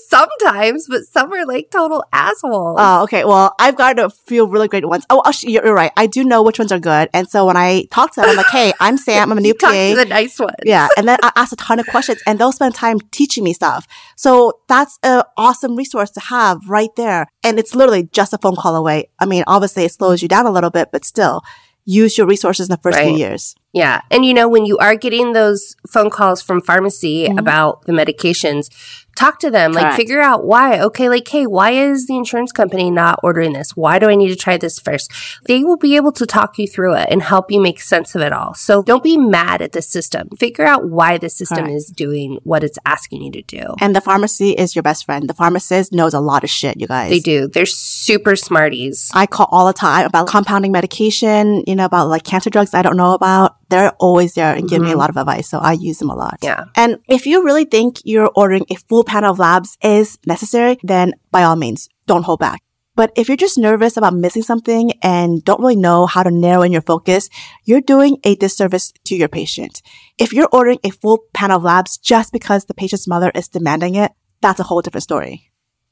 Sometimes, 0.08 0.88
but 0.88 1.04
some 1.06 1.32
are 1.34 1.46
like 1.46 1.70
total 1.72 2.04
assholes. 2.12 2.78
Oh, 2.80 3.04
okay. 3.04 3.26
Well, 3.26 3.54
I've 3.60 3.76
got 3.76 4.00
a 4.00 4.10
few 4.10 4.46
really 4.46 4.68
great 4.68 4.86
ones. 4.86 5.06
Oh, 5.10 5.22
you're, 5.42 5.74
right. 5.74 5.92
I 5.98 6.08
do 6.08 6.24
know 6.24 6.44
which 6.44 6.60
ones 6.60 6.72
are 6.72 6.80
good. 6.80 7.10
And 7.14 7.28
so 7.28 7.46
when 7.46 7.58
I 7.58 7.86
talk 7.92 8.14
to 8.14 8.22
them, 8.22 8.30
I'm 8.30 8.36
like, 8.36 8.48
hey, 8.48 8.74
I'm 8.80 8.98
Sam. 8.98 9.32
I'm 9.32 9.38
a 9.38 9.42
new 9.42 9.54
PA. 9.54 9.72
to 9.72 9.96
the 9.96 10.06
nice 10.06 10.40
ones. 10.40 10.56
Yeah. 10.64 10.88
And 10.98 11.08
then 11.08 11.20
I 11.24 11.32
ask 11.36 11.54
a 11.54 11.56
ton 11.56 11.80
of 11.80 11.88
questions 11.88 12.22
and 12.28 12.40
they'll 12.40 12.52
spend 12.52 12.76
time 12.76 13.00
teaching 13.12 13.44
me 13.44 13.54
stuff. 13.54 13.88
So 14.16 14.60
that's 14.68 15.00
an 15.04 15.24
awesome 15.38 15.76
resource 15.76 16.12
to 16.12 16.20
have 16.20 16.68
right 16.68 16.90
there. 16.96 17.28
And 17.44 17.60
it's 17.60 17.76
literally 17.76 18.10
just 18.12 18.34
a 18.34 18.38
phone 18.38 18.56
call 18.56 18.76
away. 18.76 19.10
I 19.20 19.26
mean, 19.26 19.44
obviously 19.48 19.86
it 19.86 19.92
slows 19.92 20.22
you 20.22 20.28
down 20.28 20.46
a 20.46 20.52
little 20.52 20.70
bit, 20.70 20.90
but 20.92 21.06
still 21.06 21.42
use 21.86 22.18
your 22.18 22.28
resources 22.28 22.70
in 22.70 22.72
the 22.72 22.82
first 22.82 23.00
few 23.00 23.16
years. 23.16 23.56
Yeah. 23.74 24.02
And 24.12 24.24
you 24.24 24.34
know, 24.36 24.48
when 24.48 24.66
you 24.66 24.78
are 24.78 24.96
getting 24.96 25.34
those 25.34 25.76
phone 25.90 26.10
calls 26.12 26.42
from 26.42 26.62
pharmacy 26.62 27.28
Mhm. 27.28 27.40
about 27.40 27.86
the 27.86 27.92
medications, 27.92 28.70
talk 29.16 29.40
to 29.40 29.52
them, 29.52 29.72
like 29.74 29.94
figure 29.96 30.22
out 30.22 30.46
why. 30.46 30.80
Okay, 30.80 31.08
like, 31.10 31.28
hey, 31.28 31.46
why 31.46 31.72
is 31.72 32.08
the 32.08 32.16
insurance 32.16 32.52
company 32.52 32.90
not 32.90 33.20
ordering 33.24 33.54
this? 33.54 33.76
Why 33.76 34.00
do 34.00 34.10
I 34.10 34.16
need 34.16 34.30
to 34.30 34.36
try 34.36 34.58
this 34.58 34.80
first? 34.80 35.12
They 35.46 35.64
will 35.64 35.78
be 35.78 35.96
able 35.96 36.12
to 36.14 36.26
talk 36.26 36.58
you 36.58 36.68
through 36.68 36.96
it 36.96 37.08
and 37.12 37.22
help 37.22 37.52
you 37.52 37.60
make 37.62 37.80
sense 37.80 38.16
of 38.16 38.22
it 38.22 38.32
all. 38.34 38.54
So 38.56 38.82
don't 38.82 39.04
be 39.04 39.18
mad 39.18 39.62
at 39.62 39.72
the 39.74 39.82
system. 39.84 40.30
Figure 40.40 40.66
out 40.66 40.90
why 40.90 41.18
the 41.20 41.30
system 41.30 41.66
Correct. 41.66 41.74
is 41.76 41.86
doing 41.88 42.40
what 42.44 42.64
it's 42.64 42.80
asking 42.88 43.22
you 43.24 43.32
to 43.34 43.42
do. 43.44 43.76
And 43.82 43.96
the 43.96 44.02
pharmacy 44.02 44.52
is 44.52 44.76
your 44.76 44.84
best 44.84 45.06
friend. 45.06 45.28
The 45.30 45.34
pharmacist 45.36 45.94
knows 45.94 46.14
a 46.16 46.20
lot 46.20 46.44
of 46.44 46.50
shit, 46.50 46.80
you 46.80 46.88
guys. 46.88 47.10
They 47.12 47.20
do. 47.20 47.48
They're 47.48 47.66
super 47.68 48.36
smarties. 48.36 49.12
I 49.14 49.26
call 49.28 49.48
all 49.52 49.68
the 49.68 49.74
time 49.74 50.06
about 50.08 50.26
compounding 50.28 50.72
medication, 50.72 51.64
you 51.68 51.76
know, 51.76 51.86
about 51.86 52.08
like 52.08 52.24
cancer 52.24 52.50
drugs 52.50 52.74
I 52.74 52.82
don't 52.82 52.98
know 52.98 53.14
about. 53.14 53.56
They're 53.74 53.96
always 54.08 54.32
there 54.40 54.54
and 54.58 54.70
give 54.72 54.82
me 54.84 54.92
a 54.92 54.96
Mhm. 54.96 55.04
lot 55.04 55.10
of 55.10 55.18
advice. 55.18 55.48
So 55.50 55.58
I 55.58 55.74
use 55.90 55.98
them 55.98 56.12
a 56.16 56.20
lot. 56.26 56.38
Yeah. 56.50 56.66
And 56.76 56.92
if 57.16 57.26
you 57.30 57.44
really 57.44 57.66
think 57.76 57.92
you're 58.12 58.32
ordering 58.42 58.66
a 58.70 58.76
full 58.88 59.04
panel 59.04 59.32
of 59.32 59.40
labs 59.40 59.70
is 59.82 60.20
necessary, 60.34 60.78
then 60.84 61.08
by 61.36 61.42
all 61.48 61.56
means, 61.56 61.90
don't 62.06 62.26
hold 62.30 62.40
back. 62.48 62.60
But 62.96 63.10
if 63.16 63.28
you're 63.28 63.46
just 63.46 63.58
nervous 63.58 63.98
about 63.98 64.14
missing 64.26 64.44
something 64.44 64.86
and 65.02 65.44
don't 65.44 65.60
really 65.64 65.82
know 65.88 66.06
how 66.06 66.22
to 66.22 66.30
narrow 66.30 66.62
in 66.62 66.72
your 66.72 66.86
focus, 66.94 67.24
you're 67.68 67.82
doing 67.94 68.18
a 68.24 68.36
disservice 68.36 68.94
to 69.08 69.16
your 69.16 69.32
patient. 69.40 69.82
If 70.24 70.30
you're 70.34 70.54
ordering 70.58 70.80
a 70.84 70.92
full 70.92 71.18
panel 71.34 71.58
of 71.58 71.64
labs 71.64 71.98
just 71.98 72.32
because 72.32 72.66
the 72.66 72.76
patient's 72.76 73.08
mother 73.08 73.32
is 73.34 73.48
demanding 73.48 73.96
it, 73.96 74.12
that's 74.44 74.60
a 74.60 74.68
whole 74.70 74.84
different 74.84 75.08
story. 75.12 75.36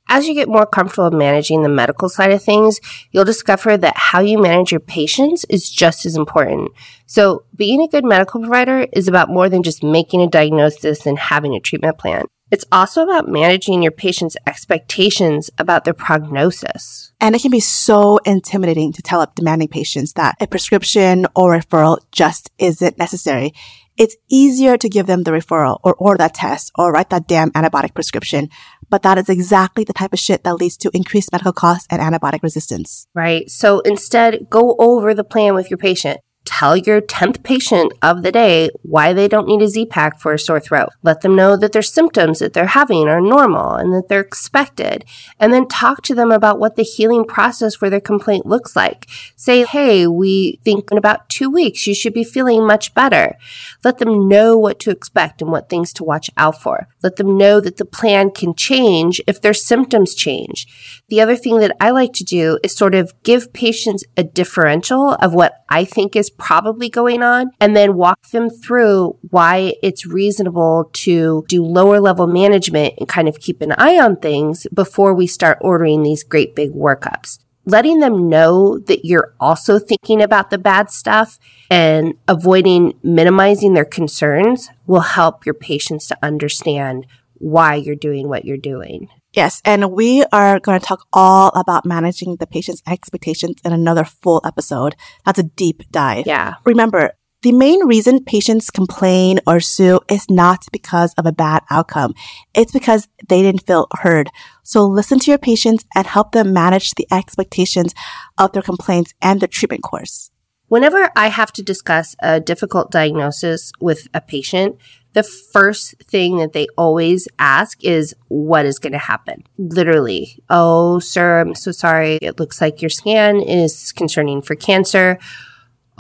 As 0.08 0.28
you 0.28 0.34
get 0.34 0.50
more 0.50 0.66
comfortable 0.66 1.12
managing 1.12 1.64
the 1.64 1.70
medical 1.70 2.10
side 2.10 2.32
of 2.32 2.44
things, 2.44 2.80
you'll 3.12 3.24
discover 3.24 3.78
that 3.78 3.96
how 3.96 4.20
you 4.20 4.42
manage 4.42 4.72
your 4.72 4.82
patients 4.82 5.46
is 5.50 5.70
just 5.70 6.06
as 6.06 6.16
important. 6.16 6.72
So, 7.06 7.46
being 7.56 7.82
a 7.82 7.88
good 7.88 8.04
medical 8.04 8.42
provider 8.42 8.88
is 8.92 9.08
about 9.08 9.30
more 9.30 9.48
than 9.48 9.64
just 9.64 9.84
making 9.84 10.22
a 10.22 10.28
diagnosis 10.28 11.06
and 11.06 11.18
having 11.18 11.54
a 11.56 11.60
treatment 11.60 11.98
plan. 11.98 12.26
It's 12.52 12.66
also 12.70 13.02
about 13.02 13.30
managing 13.30 13.82
your 13.82 13.94
patient's 13.94 14.36
expectations 14.46 15.50
about 15.58 15.86
their 15.86 15.94
prognosis. 15.94 17.14
And 17.22 17.34
it 17.34 17.42
can 17.42 17.50
be 17.50 17.62
so 17.62 18.18
intimidating 18.26 18.92
to 18.92 19.02
tell 19.02 19.22
up 19.22 19.36
demanding 19.36 19.70
patients 19.70 20.14
that 20.14 20.36
a 20.42 20.48
prescription 20.48 21.28
or 21.34 21.58
referral 21.58 22.00
just 22.12 22.52
isn't 22.58 22.98
necessary. 22.98 23.54
It's 23.98 24.18
easier 24.30 24.78
to 24.78 24.90
give 24.90 25.08
them 25.08 25.24
the 25.24 25.32
referral 25.32 25.80
or 25.84 25.94
order 25.96 26.18
that 26.18 26.34
test 26.34 26.72
or 26.78 26.92
write 26.92 27.10
that 27.12 27.28
damn 27.28 27.52
antibiotic 27.52 27.94
prescription. 27.94 28.50
But 28.92 29.02
that 29.04 29.18
is 29.18 29.30
exactly 29.30 29.84
the 29.84 29.94
type 29.94 30.14
of 30.14 30.20
shit 30.20 30.44
that 30.44 30.56
leads 30.56 30.78
to 30.78 30.92
increased 30.94 31.32
medical 31.32 31.54
costs 31.54 31.88
and 31.90 32.02
antibiotic 32.02 32.44
resistance. 32.44 33.08
right? 33.16 33.50
So 33.50 33.80
instead, 33.80 34.50
go 34.50 34.76
over 34.78 35.14
the 35.14 35.24
plan 35.24 35.56
with 35.56 35.72
your 35.72 35.78
patient. 35.78 36.20
Tell 36.52 36.76
your 36.76 37.02
10th 37.02 37.44
patient 37.44 37.94
of 38.04 38.22
the 38.22 38.32
day 38.32 38.70
why 38.84 39.14
they 39.14 39.28
don't 39.28 39.48
need 39.48 39.62
a 39.62 39.68
Z-Pack 39.68 40.20
for 40.20 40.34
a 40.34 40.38
sore 40.38 40.60
throat. 40.60 40.90
Let 41.02 41.22
them 41.22 41.36
know 41.36 41.56
that 41.56 41.72
their 41.72 41.82
symptoms 41.82 42.40
that 42.40 42.54
they're 42.54 42.68
having 42.68 43.08
are 43.08 43.22
normal 43.22 43.74
and 43.74 43.92
that 43.94 44.10
they're 44.10 44.20
expected. 44.20 45.06
And 45.40 45.54
then 45.54 45.68
talk 45.68 46.04
to 46.04 46.14
them 46.14 46.30
about 46.30 46.60
what 46.60 46.76
the 46.76 46.84
healing 46.84 47.24
process 47.24 47.74
for 47.74 47.90
their 47.90 48.02
complaint 48.02 48.46
looks 48.46 48.76
like. 48.76 49.08
Say, 49.36 49.66
hey, 49.66 50.06
we 50.06 50.60
think 50.64 50.92
in 50.92 50.98
about 50.98 51.30
two 51.30 51.50
weeks 51.50 51.88
you 51.88 51.96
should 51.96 52.14
be 52.14 52.24
feeling 52.24 52.68
much 52.68 52.94
better. 52.94 53.38
Let 53.84 53.98
them 53.98 54.28
know 54.28 54.58
what 54.58 54.78
to 54.82 54.92
expect 54.92 55.42
and 55.42 55.52
what 55.52 55.70
things 55.70 55.94
to 55.94 56.04
watch 56.04 56.30
out 56.38 56.62
for. 56.62 56.90
Let 57.02 57.16
them 57.16 57.38
know 57.38 57.60
that 57.62 57.78
the 57.78 57.86
plan 57.86 58.30
can 58.30 58.54
change 58.54 59.22
if 59.26 59.42
their 59.42 59.54
symptoms 59.54 60.14
change. 60.14 60.68
The 61.08 61.22
other 61.22 61.38
thing 61.38 61.60
that 61.60 61.76
I 61.80 61.92
like 61.92 62.14
to 62.14 62.24
do 62.26 62.60
is 62.62 62.76
sort 62.76 62.94
of 62.94 63.14
give 63.24 63.54
patients 63.54 64.04
a 64.18 64.24
differential 64.24 65.14
of 65.16 65.34
what 65.34 65.64
I 65.70 65.86
think 65.86 66.18
is 66.18 66.30
probably 66.42 66.90
going 66.90 67.22
on 67.22 67.52
and 67.60 67.78
then 67.78 67.96
walk 67.96 68.30
them 68.30 68.50
through 68.50 69.16
why 69.30 69.74
it's 69.84 70.06
reasonable 70.08 70.90
to 70.92 71.46
do 71.48 71.64
lower 71.64 72.00
level 72.00 72.26
management 72.26 72.96
and 72.98 73.08
kind 73.08 73.28
of 73.28 73.40
keep 73.40 73.62
an 73.62 73.72
eye 73.78 74.00
on 74.00 74.18
things 74.18 74.66
before 74.74 75.14
we 75.14 75.28
start 75.28 75.60
ordering 75.62 76.02
these 76.02 76.24
great 76.24 76.56
big 76.56 76.72
workups. 76.72 77.38
Letting 77.66 78.00
them 78.00 78.28
know 78.28 78.80
that 78.80 79.06
you're 79.06 79.36
also 79.40 79.78
thinking 79.78 80.20
about 80.20 80.50
the 80.50 80.58
bad 80.58 80.90
stuff 80.90 81.38
and 81.70 82.16
avoiding 82.28 82.94
minimizing 83.04 83.76
their 83.76 83.86
concerns 83.86 84.70
will 84.88 85.02
help 85.02 85.46
your 85.46 85.54
patients 85.54 86.08
to 86.08 86.18
understand 86.24 87.06
why 87.36 87.76
you're 87.76 87.96
doing 87.96 88.28
what 88.28 88.46
you're 88.46 88.58
doing. 88.58 89.10
Yes, 89.34 89.62
and 89.64 89.94
we 89.94 90.26
are 90.34 90.60
going 90.60 90.80
to 90.80 90.86
talk 90.86 91.08
all 91.14 91.50
about 91.56 91.86
managing 91.86 92.36
the 92.36 92.48
patient's 92.48 92.84
expectations 92.86 93.56
in 93.64 93.72
another 93.72 94.04
full 94.04 94.42
episode. 94.44 94.96
That's 95.26 95.40
a 95.40 95.44
deep 95.44 95.84
dive. 95.90 96.28
Yeah. 96.28 96.56
Remember, 96.66 97.14
the 97.42 97.54
main 97.54 97.88
reason 97.88 98.24
patients 98.24 98.70
complain 98.70 99.40
or 99.48 99.62
sue 99.62 100.02
is 100.10 100.30
not 100.30 100.66
because 100.72 101.14
of 101.18 101.26
a 101.26 101.32
bad 101.32 101.64
outcome. 101.72 102.14
It's 102.54 102.74
because 102.74 103.08
they 103.30 103.42
didn't 103.42 103.66
feel 103.66 103.88
heard. 104.02 104.30
So 104.64 104.86
listen 104.86 105.18
to 105.20 105.32
your 105.32 105.40
patients 105.40 105.86
and 105.96 106.06
help 106.06 106.34
them 106.34 106.54
manage 106.54 106.92
the 106.92 107.08
expectations 107.12 107.96
of 108.38 108.52
their 108.52 108.62
complaints 108.62 109.14
and 109.22 109.40
their 109.40 109.48
treatment 109.48 109.82
course. 109.82 110.30
Whenever 110.68 111.10
I 111.16 111.28
have 111.28 111.52
to 111.54 111.64
discuss 111.64 112.16
a 112.20 112.40
difficult 112.40 112.92
diagnosis 112.92 113.72
with 113.82 114.08
a 114.14 114.22
patient, 114.22 114.78
the 115.14 115.24
first 115.24 115.96
thing 116.04 116.38
that 116.38 116.54
they 116.54 116.68
always 116.78 117.28
ask 117.40 117.84
is, 117.84 118.16
what 118.28 118.66
is 118.66 118.80
going 118.80 118.94
to 118.94 119.00
happen? 119.00 119.44
Literally, 119.58 120.40
oh, 120.50 121.00
sir, 121.00 121.42
I'm 121.42 121.56
so 121.56 121.72
sorry. 121.72 122.18
It 122.22 122.40
looks 122.40 122.62
like 122.62 122.82
your 122.82 122.90
scan 122.90 123.42
is 123.42 123.92
concerning 123.92 124.42
for 124.42 124.56
cancer. 124.56 125.20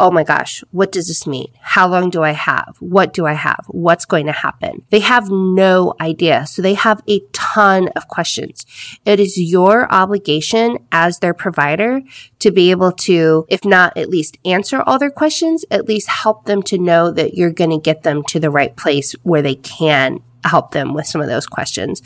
Oh 0.01 0.09
my 0.09 0.23
gosh, 0.23 0.63
what 0.71 0.91
does 0.91 1.09
this 1.09 1.27
mean? 1.27 1.49
How 1.59 1.87
long 1.87 2.09
do 2.09 2.23
I 2.23 2.31
have? 2.31 2.75
What 2.79 3.13
do 3.13 3.27
I 3.27 3.33
have? 3.33 3.65
What's 3.67 4.05
going 4.05 4.25
to 4.25 4.31
happen? 4.31 4.81
They 4.89 5.01
have 5.01 5.29
no 5.29 5.93
idea. 6.01 6.47
So 6.47 6.63
they 6.63 6.73
have 6.73 7.03
a 7.07 7.21
ton 7.33 7.89
of 7.89 8.07
questions. 8.07 8.65
It 9.05 9.19
is 9.19 9.37
your 9.37 9.87
obligation 9.93 10.79
as 10.91 11.19
their 11.19 11.35
provider 11.35 12.01
to 12.39 12.49
be 12.49 12.71
able 12.71 12.93
to, 12.93 13.45
if 13.47 13.63
not 13.63 13.95
at 13.95 14.09
least 14.09 14.39
answer 14.43 14.81
all 14.81 14.97
their 14.97 15.11
questions, 15.11 15.65
at 15.69 15.87
least 15.87 16.09
help 16.09 16.45
them 16.45 16.63
to 16.63 16.79
know 16.79 17.11
that 17.11 17.35
you're 17.35 17.53
going 17.53 17.69
to 17.69 17.77
get 17.77 18.01
them 18.01 18.23
to 18.23 18.39
the 18.39 18.49
right 18.49 18.75
place 18.75 19.13
where 19.21 19.43
they 19.43 19.55
can 19.55 20.17
help 20.43 20.71
them 20.71 20.95
with 20.95 21.05
some 21.05 21.21
of 21.21 21.27
those 21.27 21.45
questions. 21.45 22.01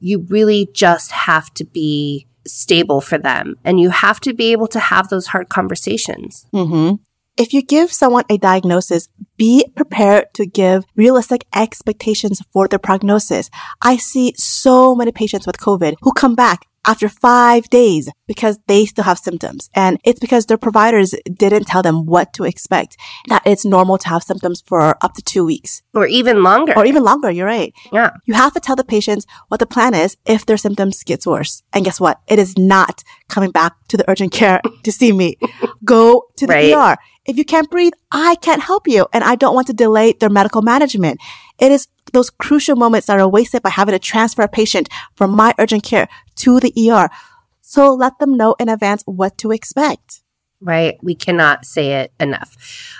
You 0.00 0.20
really 0.30 0.70
just 0.72 1.10
have 1.10 1.52
to 1.54 1.64
be 1.66 2.26
stable 2.46 3.02
for 3.02 3.18
them 3.18 3.56
and 3.64 3.78
you 3.78 3.90
have 3.90 4.18
to 4.20 4.32
be 4.32 4.52
able 4.52 4.68
to 4.68 4.80
have 4.80 5.08
those 5.08 5.26
hard 5.26 5.50
conversations. 5.50 6.46
Mm-hmm. 6.54 6.94
If 7.36 7.52
you 7.52 7.62
give 7.62 7.92
someone 7.92 8.22
a 8.30 8.38
diagnosis, 8.38 9.08
be 9.36 9.66
prepared 9.74 10.32
to 10.34 10.46
give 10.46 10.84
realistic 10.94 11.44
expectations 11.52 12.40
for 12.52 12.68
their 12.68 12.78
prognosis. 12.78 13.50
I 13.82 13.96
see 13.96 14.34
so 14.36 14.94
many 14.94 15.10
patients 15.10 15.44
with 15.44 15.58
COVID 15.58 15.96
who 16.02 16.12
come 16.12 16.36
back 16.36 16.68
after 16.86 17.08
five 17.08 17.68
days 17.70 18.08
because 18.26 18.58
they 18.66 18.84
still 18.86 19.04
have 19.04 19.18
symptoms. 19.18 19.70
And 19.74 19.98
it's 20.04 20.20
because 20.20 20.46
their 20.46 20.58
providers 20.58 21.14
didn't 21.32 21.64
tell 21.66 21.82
them 21.82 22.06
what 22.06 22.32
to 22.34 22.44
expect, 22.44 22.96
that 23.28 23.42
it's 23.46 23.64
normal 23.64 23.98
to 23.98 24.08
have 24.08 24.22
symptoms 24.22 24.62
for 24.66 24.96
up 25.02 25.14
to 25.14 25.22
two 25.22 25.44
weeks 25.44 25.82
Or 25.94 26.06
even 26.06 26.42
longer. 26.42 26.72
or 26.76 26.84
even 26.86 27.02
longer. 27.02 27.30
You're 27.30 27.46
right. 27.46 27.72
yeah. 27.92 28.10
You 28.26 28.34
have 28.34 28.52
to 28.54 28.60
tell 28.60 28.76
the 28.76 28.84
patients 28.84 29.26
what 29.48 29.60
the 29.60 29.66
plan 29.66 29.94
is 29.94 30.16
if 30.26 30.44
their 30.46 30.56
symptoms 30.56 31.02
gets 31.04 31.26
worse. 31.26 31.62
And 31.72 31.84
guess 31.84 32.00
what? 32.00 32.20
It 32.28 32.38
is 32.38 32.56
not 32.58 33.02
coming 33.28 33.50
back 33.50 33.72
to 33.88 33.96
the 33.96 34.08
urgent 34.10 34.32
care 34.32 34.60
to 34.82 34.92
see 34.92 35.12
me. 35.12 35.36
Go 35.84 36.24
to 36.36 36.46
the 36.46 36.52
Right. 36.54 36.72
ER. 36.74 36.96
If 37.26 37.38
you 37.38 37.44
can't 37.44 37.70
breathe, 37.70 37.94
I 38.12 38.34
can't 38.42 38.62
help 38.62 38.86
you. 38.86 39.06
And 39.14 39.24
I 39.24 39.34
don't 39.34 39.54
want 39.54 39.66
to 39.68 39.72
delay 39.72 40.12
their 40.12 40.28
medical 40.28 40.60
management. 40.60 41.18
It 41.58 41.72
is 41.72 41.88
those 42.12 42.28
crucial 42.28 42.76
moments 42.76 43.06
that 43.06 43.18
are 43.18 43.26
wasted 43.28 43.62
by 43.62 43.70
having 43.70 43.92
to 43.94 43.98
transfer 43.98 44.42
a 44.42 44.48
patient 44.48 44.88
from 45.16 45.30
my 45.30 45.54
urgent 45.58 45.82
care 45.84 46.06
to 46.44 46.60
the 46.60 46.90
ER. 46.90 47.08
So 47.60 47.94
let 47.94 48.18
them 48.18 48.36
know 48.36 48.54
in 48.60 48.68
advance 48.68 49.02
what 49.06 49.38
to 49.38 49.50
expect. 49.50 50.20
right? 50.60 50.96
We 51.02 51.14
cannot 51.14 51.64
say 51.64 51.92
it 52.00 52.12
enough. 52.20 52.56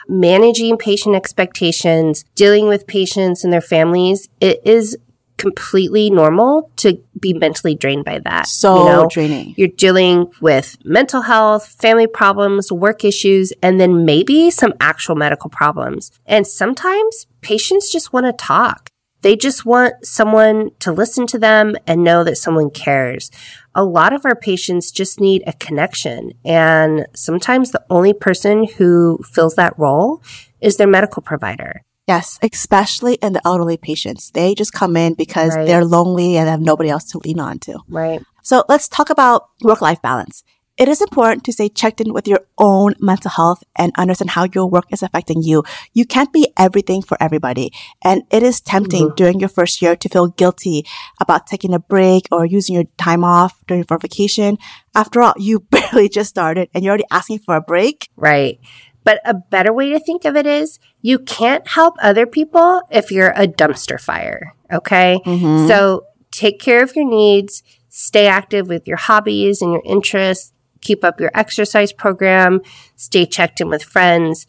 Managing 0.08 0.76
patient 0.76 1.14
expectations, 1.14 2.24
dealing 2.34 2.68
with 2.68 2.86
patients 2.86 3.44
and 3.44 3.52
their 3.52 3.62
families, 3.62 4.28
it 4.40 4.60
is 4.64 4.96
completely 5.36 6.10
normal 6.10 6.70
to 6.76 7.02
be 7.18 7.32
mentally 7.32 7.74
drained 7.74 8.04
by 8.04 8.18
that. 8.20 8.46
So 8.46 8.78
you 8.78 8.84
know? 8.84 9.08
draining. 9.10 9.54
You're 9.56 9.68
dealing 9.68 10.30
with 10.40 10.76
mental 10.84 11.22
health, 11.22 11.66
family 11.66 12.06
problems, 12.06 12.70
work 12.70 13.04
issues, 13.04 13.52
and 13.62 13.80
then 13.80 14.04
maybe 14.04 14.50
some 14.50 14.74
actual 14.80 15.16
medical 15.16 15.50
problems. 15.50 16.12
And 16.26 16.46
sometimes 16.46 17.26
patients 17.40 17.90
just 17.90 18.12
want 18.12 18.26
to 18.26 18.32
talk. 18.32 18.90
They 19.24 19.36
just 19.36 19.64
want 19.64 20.04
someone 20.04 20.72
to 20.80 20.92
listen 20.92 21.26
to 21.28 21.38
them 21.38 21.76
and 21.86 22.04
know 22.04 22.24
that 22.24 22.36
someone 22.36 22.68
cares. 22.70 23.30
A 23.74 23.82
lot 23.82 24.12
of 24.12 24.26
our 24.26 24.36
patients 24.36 24.90
just 24.90 25.18
need 25.18 25.42
a 25.46 25.54
connection. 25.54 26.32
And 26.44 27.06
sometimes 27.14 27.70
the 27.70 27.82
only 27.88 28.12
person 28.12 28.68
who 28.76 29.18
fills 29.32 29.54
that 29.54 29.78
role 29.78 30.22
is 30.60 30.76
their 30.76 30.86
medical 30.86 31.22
provider. 31.22 31.80
Yes, 32.06 32.38
especially 32.42 33.14
in 33.14 33.32
the 33.32 33.40
elderly 33.46 33.78
patients. 33.78 34.30
They 34.30 34.54
just 34.54 34.74
come 34.74 34.94
in 34.94 35.14
because 35.14 35.56
Right. 35.56 35.66
they're 35.66 35.86
lonely 35.86 36.36
and 36.36 36.46
have 36.46 36.60
nobody 36.60 36.90
else 36.90 37.04
to 37.12 37.18
lean 37.24 37.40
on 37.40 37.58
to. 37.60 37.78
Right. 37.88 38.20
So 38.42 38.62
let's 38.68 38.88
talk 38.88 39.08
about 39.08 39.46
work 39.62 39.80
life 39.80 40.02
balance. 40.02 40.44
It 40.76 40.88
is 40.88 41.00
important 41.00 41.44
to 41.44 41.52
stay 41.52 41.68
checked 41.68 42.00
in 42.00 42.12
with 42.12 42.26
your 42.26 42.40
own 42.58 42.94
mental 42.98 43.30
health 43.30 43.62
and 43.76 43.92
understand 43.96 44.30
how 44.30 44.48
your 44.52 44.68
work 44.68 44.86
is 44.90 45.04
affecting 45.04 45.40
you. 45.42 45.62
You 45.92 46.04
can't 46.04 46.32
be 46.32 46.52
everything 46.56 47.00
for 47.00 47.16
everybody. 47.22 47.70
And 48.02 48.22
it 48.30 48.42
is 48.42 48.60
tempting 48.60 49.06
mm-hmm. 49.06 49.14
during 49.14 49.38
your 49.38 49.48
first 49.48 49.80
year 49.80 49.94
to 49.94 50.08
feel 50.08 50.28
guilty 50.28 50.84
about 51.20 51.46
taking 51.46 51.74
a 51.74 51.78
break 51.78 52.26
or 52.32 52.44
using 52.44 52.74
your 52.74 52.86
time 52.98 53.22
off 53.22 53.62
during 53.68 53.84
for 53.84 53.98
vacation. 53.98 54.58
After 54.96 55.22
all, 55.22 55.34
you 55.38 55.60
barely 55.70 56.08
just 56.08 56.30
started 56.30 56.68
and 56.74 56.82
you're 56.82 56.90
already 56.90 57.04
asking 57.10 57.40
for 57.40 57.54
a 57.54 57.60
break. 57.60 58.08
Right. 58.16 58.58
But 59.04 59.20
a 59.24 59.34
better 59.34 59.72
way 59.72 59.90
to 59.90 60.00
think 60.00 60.24
of 60.24 60.34
it 60.34 60.46
is 60.46 60.80
you 61.02 61.18
can't 61.20 61.68
help 61.68 61.94
other 62.00 62.26
people 62.26 62.82
if 62.90 63.12
you're 63.12 63.32
a 63.36 63.46
dumpster 63.46 64.00
fire. 64.00 64.54
Okay. 64.72 65.20
Mm-hmm. 65.24 65.68
So 65.68 66.06
take 66.32 66.58
care 66.58 66.82
of 66.82 66.96
your 66.96 67.08
needs, 67.08 67.62
stay 67.90 68.26
active 68.26 68.66
with 68.66 68.88
your 68.88 68.96
hobbies 68.96 69.62
and 69.62 69.72
your 69.72 69.82
interests, 69.84 70.53
keep 70.84 71.02
up 71.02 71.20
your 71.20 71.30
exercise 71.34 71.92
program, 71.92 72.60
stay 72.94 73.26
checked 73.26 73.60
in 73.60 73.68
with 73.68 73.82
friends. 73.82 74.46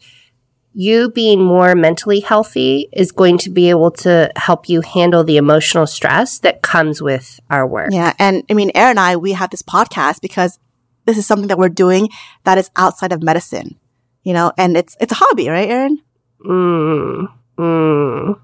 You 0.72 1.10
being 1.10 1.42
more 1.42 1.74
mentally 1.74 2.20
healthy 2.20 2.88
is 2.92 3.10
going 3.10 3.38
to 3.38 3.50
be 3.50 3.70
able 3.70 3.90
to 3.92 4.30
help 4.36 4.68
you 4.68 4.82
handle 4.82 5.24
the 5.24 5.38
emotional 5.38 5.86
stress 5.86 6.38
that 6.40 6.62
comes 6.62 7.00
with 7.00 7.40
our 7.48 7.66
work. 7.66 7.88
Yeah. 7.92 8.12
And 8.18 8.44
I 8.50 8.54
mean, 8.54 8.70
Erin 8.74 8.90
and 8.90 9.00
I, 9.00 9.16
we 9.16 9.32
have 9.32 9.50
this 9.50 9.62
podcast 9.62 10.20
because 10.20 10.58
this 11.06 11.16
is 11.16 11.26
something 11.26 11.48
that 11.48 11.58
we're 11.58 11.70
doing 11.70 12.10
that 12.44 12.58
is 12.58 12.70
outside 12.76 13.12
of 13.12 13.22
medicine, 13.22 13.78
you 14.22 14.34
know, 14.34 14.52
and 14.58 14.76
it's, 14.76 14.96
it's 15.00 15.12
a 15.12 15.16
hobby, 15.16 15.48
right, 15.48 15.70
Erin? 15.70 16.02
Mm, 16.44 17.32
mm. 17.58 18.40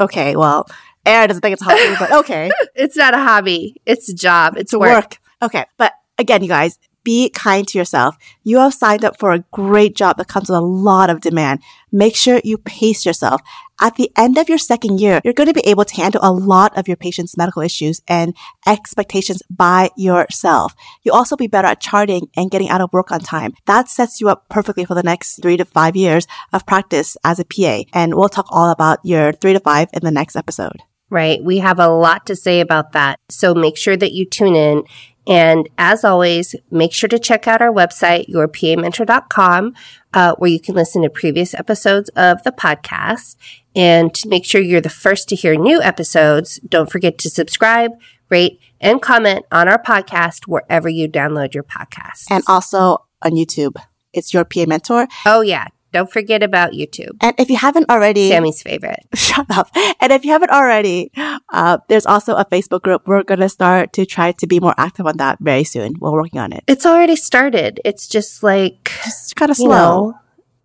Okay. 0.00 0.36
Well, 0.36 0.66
Erin 1.06 1.28
doesn't 1.28 1.42
think 1.42 1.52
it's 1.52 1.62
a 1.62 1.66
hobby, 1.66 1.96
but 1.98 2.12
okay. 2.24 2.50
It's 2.74 2.96
not 2.96 3.14
a 3.14 3.18
hobby. 3.18 3.80
It's 3.86 4.08
a 4.08 4.14
job. 4.14 4.56
It's 4.56 4.72
to 4.72 4.78
work. 4.78 4.90
work. 4.90 5.18
Okay. 5.42 5.64
But 5.76 5.92
again, 6.18 6.42
you 6.42 6.48
guys, 6.48 6.78
be 7.04 7.28
kind 7.28 7.68
to 7.68 7.78
yourself. 7.78 8.16
You 8.42 8.58
have 8.58 8.74
signed 8.74 9.04
up 9.04 9.18
for 9.18 9.32
a 9.32 9.44
great 9.52 9.94
job 9.94 10.16
that 10.16 10.26
comes 10.26 10.48
with 10.48 10.58
a 10.58 10.62
lot 10.62 11.10
of 11.10 11.20
demand. 11.20 11.60
Make 11.92 12.16
sure 12.16 12.40
you 12.42 12.58
pace 12.58 13.04
yourself. 13.06 13.42
At 13.80 13.96
the 13.96 14.10
end 14.16 14.38
of 14.38 14.48
your 14.48 14.58
second 14.58 15.00
year, 15.00 15.20
you're 15.22 15.34
going 15.34 15.48
to 15.48 15.54
be 15.54 15.66
able 15.66 15.84
to 15.84 15.96
handle 15.96 16.20
a 16.24 16.32
lot 16.32 16.76
of 16.78 16.88
your 16.88 16.96
patient's 16.96 17.36
medical 17.36 17.60
issues 17.60 18.00
and 18.08 18.34
expectations 18.66 19.42
by 19.50 19.90
yourself. 19.96 20.74
You'll 21.02 21.16
also 21.16 21.36
be 21.36 21.46
better 21.46 21.68
at 21.68 21.80
charting 21.80 22.28
and 22.36 22.50
getting 22.50 22.70
out 22.70 22.80
of 22.80 22.92
work 22.92 23.12
on 23.12 23.20
time. 23.20 23.52
That 23.66 23.88
sets 23.88 24.20
you 24.20 24.28
up 24.28 24.48
perfectly 24.48 24.84
for 24.84 24.94
the 24.94 25.02
next 25.02 25.42
three 25.42 25.56
to 25.56 25.64
five 25.64 25.96
years 25.96 26.26
of 26.52 26.66
practice 26.66 27.16
as 27.24 27.38
a 27.38 27.44
PA. 27.44 27.82
And 27.92 28.14
we'll 28.14 28.28
talk 28.28 28.46
all 28.48 28.70
about 28.70 29.00
your 29.04 29.32
three 29.32 29.52
to 29.52 29.60
five 29.60 29.88
in 29.92 30.04
the 30.04 30.10
next 30.10 30.36
episode. 30.36 30.78
Right. 31.10 31.44
We 31.44 31.58
have 31.58 31.78
a 31.78 31.88
lot 31.88 32.26
to 32.26 32.36
say 32.36 32.60
about 32.60 32.92
that. 32.92 33.20
So 33.28 33.54
make 33.54 33.76
sure 33.76 33.96
that 33.96 34.12
you 34.12 34.24
tune 34.24 34.56
in. 34.56 34.84
And 35.26 35.68
as 35.78 36.04
always, 36.04 36.54
make 36.70 36.92
sure 36.92 37.08
to 37.08 37.18
check 37.18 37.48
out 37.48 37.62
our 37.62 37.72
website, 37.72 38.28
yourpamentor.com, 38.28 39.74
uh, 40.12 40.34
where 40.36 40.50
you 40.50 40.60
can 40.60 40.74
listen 40.74 41.02
to 41.02 41.10
previous 41.10 41.54
episodes 41.54 42.10
of 42.10 42.42
the 42.42 42.52
podcast. 42.52 43.36
And 43.74 44.14
to 44.14 44.28
make 44.28 44.44
sure 44.44 44.60
you're 44.60 44.80
the 44.80 44.88
first 44.88 45.28
to 45.30 45.36
hear 45.36 45.54
new 45.56 45.80
episodes, 45.82 46.60
don't 46.68 46.90
forget 46.90 47.18
to 47.18 47.30
subscribe, 47.30 47.92
rate, 48.28 48.60
and 48.80 49.00
comment 49.00 49.46
on 49.50 49.68
our 49.68 49.82
podcast 49.82 50.46
wherever 50.46 50.88
you 50.88 51.08
download 51.08 51.54
your 51.54 51.64
podcast. 51.64 52.26
And 52.30 52.44
also 52.46 53.06
on 53.22 53.32
YouTube. 53.32 53.76
It's 54.12 54.32
your 54.32 54.44
PA 54.44 54.66
mentor. 54.66 55.08
oh, 55.26 55.40
yeah. 55.40 55.68
Don't 55.94 56.10
forget 56.10 56.42
about 56.42 56.72
YouTube. 56.72 57.14
And 57.20 57.34
if 57.38 57.48
you 57.48 57.56
haven't 57.56 57.88
already, 57.88 58.28
Sammy's 58.28 58.60
favorite. 58.62 59.06
shut 59.14 59.46
up. 59.48 59.70
And 60.00 60.10
if 60.12 60.24
you 60.24 60.32
haven't 60.32 60.50
already, 60.50 61.12
uh, 61.52 61.78
there's 61.88 62.04
also 62.04 62.34
a 62.34 62.44
Facebook 62.44 62.82
group. 62.82 63.06
We're 63.06 63.22
going 63.22 63.38
to 63.38 63.48
start 63.48 63.92
to 63.94 64.04
try 64.04 64.32
to 64.32 64.46
be 64.48 64.58
more 64.58 64.74
active 64.76 65.06
on 65.06 65.16
that 65.18 65.38
very 65.40 65.62
soon. 65.62 65.94
We're 66.00 66.10
working 66.10 66.40
on 66.40 66.52
it. 66.52 66.64
It's 66.66 66.84
already 66.84 67.14
started. 67.14 67.80
It's 67.84 68.08
just 68.08 68.42
like, 68.42 68.90
It's 69.06 69.32
kind 69.34 69.52
of 69.52 69.58
you 69.58 69.66
slow. 69.66 69.78
know, 70.10 70.14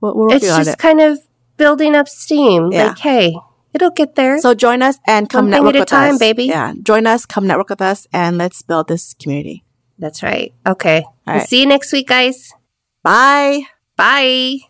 we're, 0.01 0.13
we're 0.15 0.33
it's 0.35 0.47
just 0.47 0.71
it. 0.71 0.77
kind 0.79 0.99
of 0.99 1.19
building 1.57 1.93
up 1.93 2.09
steam. 2.09 2.71
Yeah. 2.71 2.87
Like, 2.87 2.97
hey, 2.97 3.35
it'll 3.75 3.91
get 3.91 4.15
there. 4.15 4.39
So 4.39 4.55
join 4.55 4.81
us 4.81 4.97
and 5.05 5.29
come 5.29 5.45
One 5.45 5.51
network 5.51 5.75
at 5.75 5.77
a 5.77 5.79
with 5.81 5.89
time, 5.89 6.13
us. 6.15 6.19
baby. 6.19 6.45
Yeah. 6.45 6.73
Join 6.81 7.05
us, 7.05 7.27
come 7.27 7.45
network 7.45 7.69
with 7.69 7.81
us, 7.83 8.07
and 8.11 8.39
let's 8.39 8.63
build 8.63 8.87
this 8.87 9.13
community. 9.13 9.63
That's 9.99 10.23
right. 10.23 10.53
Okay. 10.65 11.05
We'll 11.27 11.41
see 11.41 11.59
you 11.61 11.67
next 11.67 11.91
week, 11.93 12.07
guys. 12.07 12.51
Bye. 13.03 13.63
Bye. 13.95 14.68